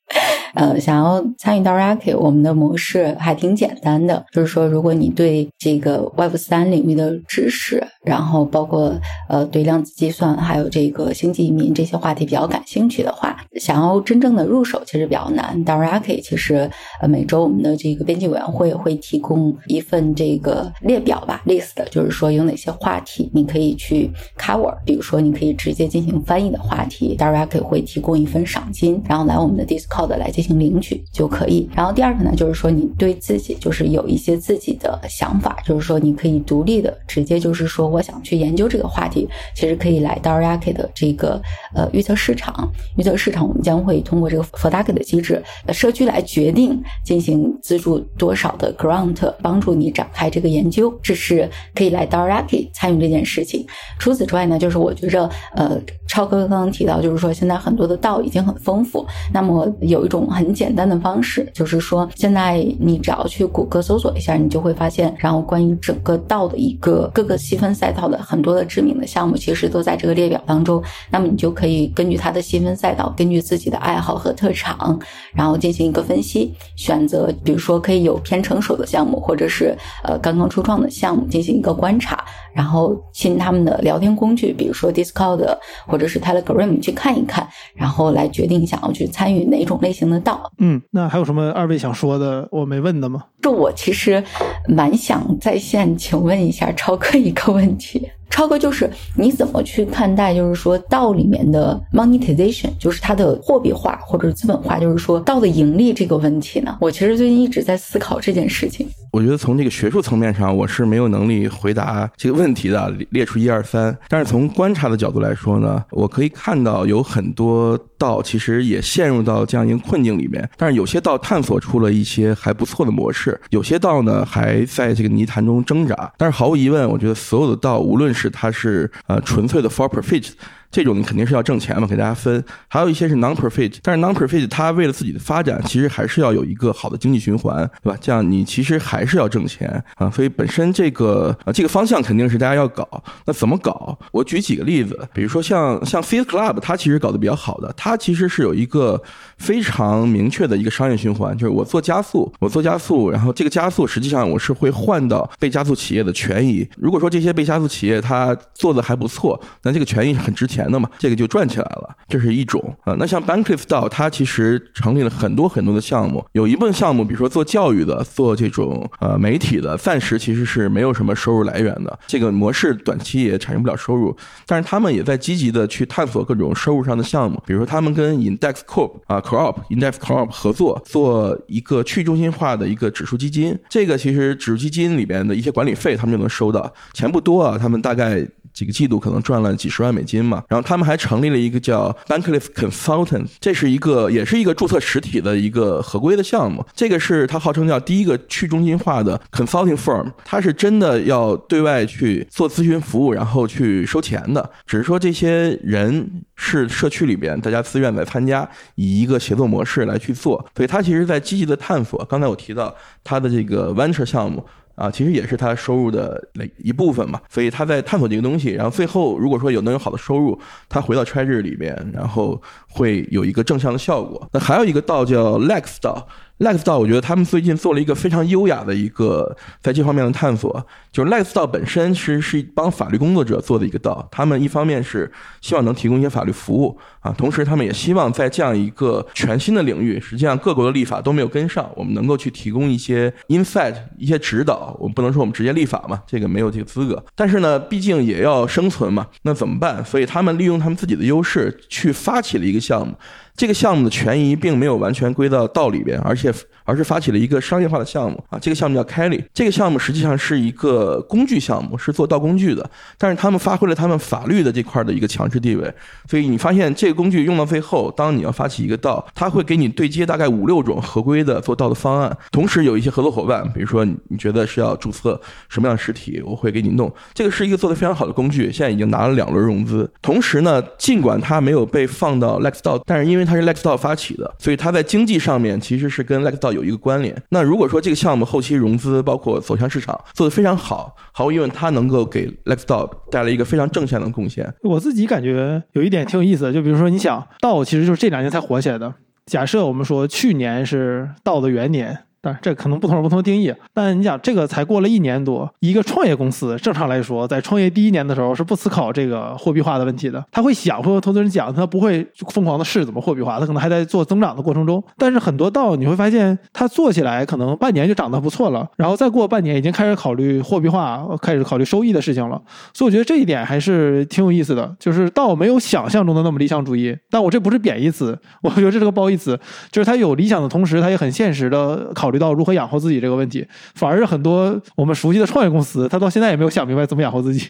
[0.55, 15.63] 呃，想要参与到 Raki，我们的模式还挺简单的，就是说，如果你对这个 Web 三领域的知识，然后包括呃对量子计算还有这个星际移民这些话题比较感兴趣的话，想要真正的入手其实比较难。
[15.63, 16.69] 到 Raki，其实
[17.01, 30.31] 呃每周我们的这个编辑委员会会提供一份这个列表吧，list，就是说有哪些话题你可以去 cover，比如说你可以直接进行翻译的话题 d a r a k 会提供一份赏金，然后来我们的 Discord 来。
[30.39, 31.69] 进行领取就可以。
[31.75, 41.41] 然后第二个呢，就是说你对自己就是有一些自己的想法，就是说你可以独立的直接就是说我想去研究这个话题，其实可以来 DARAKI 的这个
[41.75, 42.71] 呃预测市场。
[42.97, 50.93] 预测市场，我们将会通过这个 f o d a k 的机制，社区来决定进行资助多少的 grant，帮助你展开这个研究。
[51.03, 53.65] 这是可以来 d a r a k i 参与这件事情。
[53.99, 55.77] 除此之外呢，就是我觉着，呃，
[56.07, 59.05] 超哥刚刚提到，就是说现在很多的道已经很丰富。
[59.33, 70.81] 那么有一种很简单的方式，就是说现在你只要去谷歌搜索一下，你就会发现，然后关于整个道的一个各个细分赛道的很多的知名的项目，其实都在这个列表当中。
[71.09, 74.99] 那么你就可以根据它的细分赛道，根据自己的爱好和特长，
[75.33, 82.23] 然后进行一个分析，选择比如说可以有偏成熟的项目，或者是呃刚刚初创的项目进行一个观察，
[82.53, 90.51] 然后进他们的聊天工具，比如说 Discord 或者是 Telegram 去看一看，然后来决定想要去参与哪种类型的道。
[90.57, 93.25] 嗯，那还有什么二位想说的我没问的吗？
[93.41, 94.23] 就我其实
[94.67, 98.09] 蛮想在线请问一下超哥一个问题。
[98.29, 106.77] 超哥，就是你怎么去看待，就是说道里面的 monetization，就是它的货币化或者资本化，就是说道的盈利这个问题呢？
[106.79, 108.87] 我其实最近一直在思考这件事情。
[109.11, 113.97] 我觉得从这个学术层面上，我是没有能力回答这个问题的，列出一二三。
[114.07, 120.47] 但是从观察的角度来说呢，我可以看到有很多道其实也陷入到这样一个困境里面。
[120.55, 126.13] 但是有些道探索出了一些还不错的模式，有些道呢还在这个泥潭中挣扎。
[126.15, 130.31] 但是毫无疑问，我觉得所有的道，无论是是它是呃纯粹的 for profit。
[130.71, 132.43] 这种你肯定是要挣钱嘛，给大家分。
[132.67, 137.97] 还有一些是 non-profit，但是 non-profit 它为了自己的发展，其实还是要有一个好的经济循环，对吧？
[137.99, 140.09] 这样你其实还是要挣钱啊。
[140.11, 142.87] 所以本身这个这个方向肯定是大家要搞。
[143.25, 143.97] 那怎么搞？
[144.11, 149.01] 我举几个例子，比如说像像 f i t Club，它其实搞得比较好的，它其实是有一个
[149.37, 156.67] 非常明确的一个商业循环，就是我做加速，我做加速，然后这个加速实际上我是会换到被加速企业的权益。
[156.77, 160.58] 如果说这些被加速企业它做的还不错，那这个权益是很值钱。
[160.59, 162.93] 钱的嘛，这个就赚起来了，这是一种啊。
[162.99, 174.13] 那像 Bankliff 道，它其实成立了很多很多的项目，有一部分项目，比如说做教育的，做这种呃媒体的，暂时其实是没有什么收入来源的，这个模式短期也产生不了收入。
[174.45, 183.57] 但是他们也在积极的去探索各种收入上的项目，比如说他们跟 Index Corp 啊 Crop Index Crop 合作，做一个去中心化的一个指数基金。
[183.69, 188.27] 这个其实指数基金里边的一些管理费，他们就能收到，钱不多啊，他们大概。
[188.59, 196.65] 几个季度可能赚了几十万美金嘛，然后他们还成立了一个叫 Bankliff Consultant，这是一个也是一个注册实体的一个合规的项目。
[196.75, 204.49] 这个是它号称叫第一个去中心化的 consulting firm，它是真的要对外去做咨询服务，然后去收钱的。
[204.65, 208.45] 只是说这些人是社区里边大家自愿在参加，
[208.75, 212.03] 以一个协作模式来去做，所以它其实在积极的探索。
[212.09, 214.45] 刚才我提到它的这个 venture 项目。
[214.79, 224.29] 啊，其实也是他收入的那一部分嘛，所以他在探索这个东西，然后最后如果说有能有好的收入，他回到 Treasury 里边，然后会有一个正向的效果。
[224.31, 226.07] 那还有一个道叫 Lex 道。
[226.39, 230.65] Lex 道，我觉得他们最近做了一个非常优雅的一个在这方面的探索。
[230.91, 235.11] 就是 Lex 道本身其实是帮法律工作者做的一个道，他们一方面是
[235.41, 244.75] 希望能提供一些法律服务啊，同时他们也希望在这样一个全新的领域，实际上各国的立法都没有跟上，我们能够去提供一些 insight、一些指导。
[244.79, 247.03] 我们不能说我们直接立法嘛，这个没有这个资格。
[247.15, 249.83] 但是呢，毕竟也要生存嘛，那怎么办？
[249.83, 252.95] 所以他们利用他们自己的优势去发起了一个项目。
[253.39, 256.29] 这个项目的权益并没有完全归到道里边，而且
[256.65, 258.37] 而是发起了一个商业化的项目啊。
[258.37, 262.69] 这个项目叫 Kelly，这个项目实际上是一个工具项目，是做道工具的。
[262.97, 265.73] 但是他们发挥了他们法律的这块的一个强势地位，
[266.09, 275.17] 所以你发现这个工具用到最后，当你要发起一个道，他会给你对接大概五六种合规的做道的方案，同时有一些合作伙伴，比如说你觉得是要注册
[275.47, 276.93] 什么样的实体，我会给你弄。
[277.13, 279.89] 这个是一个做的非常好的工具，现在已经拿了两轮融资。
[280.01, 287.15] 同时呢，尽管它没有被放到 Lex 道，但是因为它是 LEXDO 发起的，所以它在经济上面其实是跟 LEXDO 有一个关联。
[287.29, 294.51] 那如果说这个项目后期融资，包括走向市场做得非常好，毫无疑问，它能够给 LEXDO 带来一个非常正向的贡献。
[294.63, 298.91] 我自己感觉有一点挺有意思的，就比如说你想道其实就是这两年才火起来的。
[299.27, 301.99] 假设我们说去年是道的元年。
[302.21, 303.53] 但这可能不同有不同的定义。
[303.73, 310.23] 但你讲这个才过了一年多，一个创业公司正常来说，在创业第一年的时候是不思考这个货币化的问题的。
[310.31, 314.83] 他会想，会和投资人讲，他不会疯狂的试怎么货币化，他可能还在做增长的过程中。
[314.97, 322.41] 但是很多道你会发现，他做起来可能半年就涨得不错了，然后再过半年已经开始考虑货币化，开始考虑收益的事情了。
[322.73, 326.93] 所以我觉得这一点还是挺有意思的，就是道没有想象中的那么理想主义。
[327.09, 329.39] 但我这不是贬义词，我觉得这是个褒义词，
[329.71, 332.08] 就是他有理想的同时，他也很现实的考。
[332.09, 337.47] 考虑到如何养活自己这个问题，反而是很多我们熟悉的创业公司，他到现在也没有想明白怎么养活自己。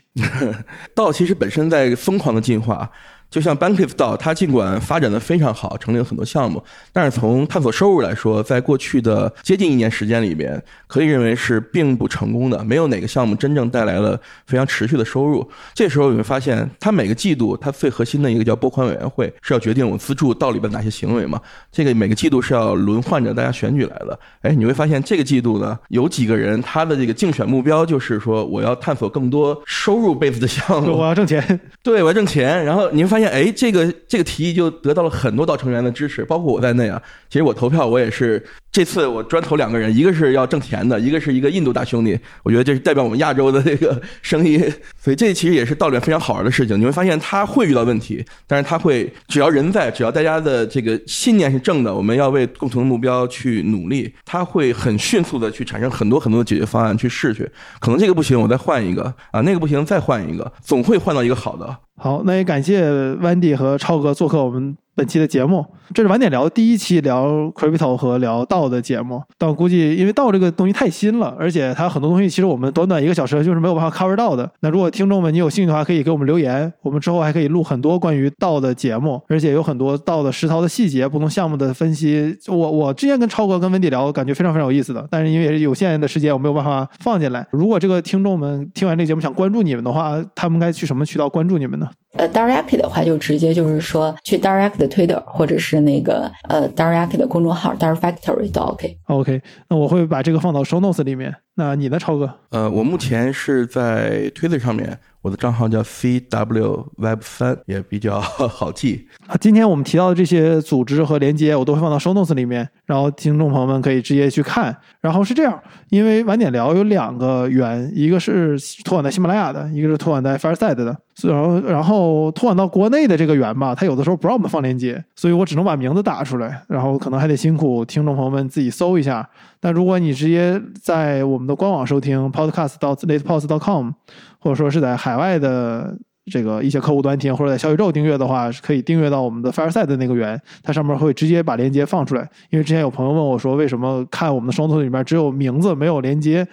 [0.93, 2.91] 道其实本身在疯狂的进化。
[3.29, 15.47] 就像 Bancliff 道，它尽管发展的非常好，成立了很多项目，但是从探索收入来说，在过去的接近一年时间里边，可以认为是并不成功的，没有哪个项目真正带来了非常持续的收入。
[15.73, 21.39] 这时候你会发现，它每个季度它最核心的一个叫拨款委员会是要决定我资助到里边哪些行为嘛？
[21.71, 24.19] 这个每个季度是要轮换着大家选举来的。
[24.41, 32.65] 哎，你会发现这个季度呢，有几个人他的这个竞选目标就是说我要探索更多收入 base 的项目，我要挣钱，对，我要挣钱。
[32.65, 37.01] 然后你会发现，发现哎，这个这个提议就得到了很多道成员的支持，包括我在内啊。
[37.29, 42.17] 其实我投票，我也是这次我专投两个人，一个是要挣钱的，一个是一个印度大兄弟。
[42.43, 44.59] 我觉得这是代表我们亚洲的这个声音，
[44.99, 46.79] 所以这其实也是道里面非常好玩的事情。
[46.79, 57.49] 你会发现他会遇到问题，但是他会只要人在，只要大家的这个信念是正的，我们要为共同的目标去努力，他会很迅速的去产生很多很多的解决方案去试去。
[57.79, 61.77] 可能这个不行，我再换一个啊，那个不行，再换一个，总会换到一个好的。
[61.99, 64.75] 好，那也感谢 Wendy 和超哥做客我们。
[64.99, 67.25] 本期的节目，这是晚点聊第一期聊
[67.55, 69.23] crypto 和聊道的节目。
[69.37, 74.51] 但我估计，因为道这个东西太新了，而且它很多东西其实我们短短一个小时就是没有办法 cover 到的。
[74.59, 82.37] 那如果听众们你有兴趣的话，可以给我们留言，我们之后还可以录很多关于道的节目，而且有很多道的实操的细节、不同项目的分析。
[82.49, 85.07] 我我之前跟超哥跟温迪聊，感觉非常非常有意思的。
[85.09, 87.47] 但是因为有限的时间，我没有办法放进来。
[87.51, 91.87] 如果这个听众们听完这个节目想关注你们的话，他们该去什么渠道关注你们呢？
[92.17, 98.97] 呃，Direct 的话就直接就是说去 Direct 的 Twitter 或者是那个呃 Direct 的公众号 Direct Factory 都 OK。
[99.05, 101.35] OK，那我会把这个放到 Show Notes 里面。
[101.55, 102.33] 那你呢，超哥？
[102.51, 109.07] 呃，我目前是在 Twitter 上面，我的账号叫 CW Web 三，也比较 好记。
[109.27, 114.75] 啊，今天我们提到的这些组织和连接，我都会放到 Show Notes 里面，然后听众朋友们可以直接去看。
[115.01, 120.97] 然后是这样，因为晚点聊有两个源，一个是托管在喜马拉雅的，一个是托管在 Fireside 的。
[121.23, 129.27] 然后，然后托管到国内的这个源吧，它有的时候不让我们放链接，所以我只能把名字打出来，然后可能还得辛苦听众朋友们自己搜一下。
[129.59, 133.91] 但如果你直接在我们的官网收听 podcast 到 latepost.com，
[134.39, 135.97] 或者说是在海外的
[136.31, 142.21] 这个一些客户端听，或者在小宇宙订阅的话，是可以订阅到我们的 Fireside 的那个源，它上面会直接把链接放出来。
[142.51, 146.47] 因为之前有朋友问我说，为什么看我们的双头里面只有名字没有链接？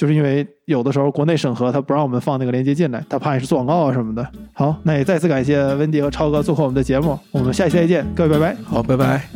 [0.00, 4.26] 就是因为有的时候国内审核他不让我们放那个链接进来，他怕你是做广告啊什么的。
[4.54, 8.56] 好，那也再次感谢温迪和超哥做客我们的节目，我们下期再见，各位拜拜。
[8.64, 9.28] 好，拜拜。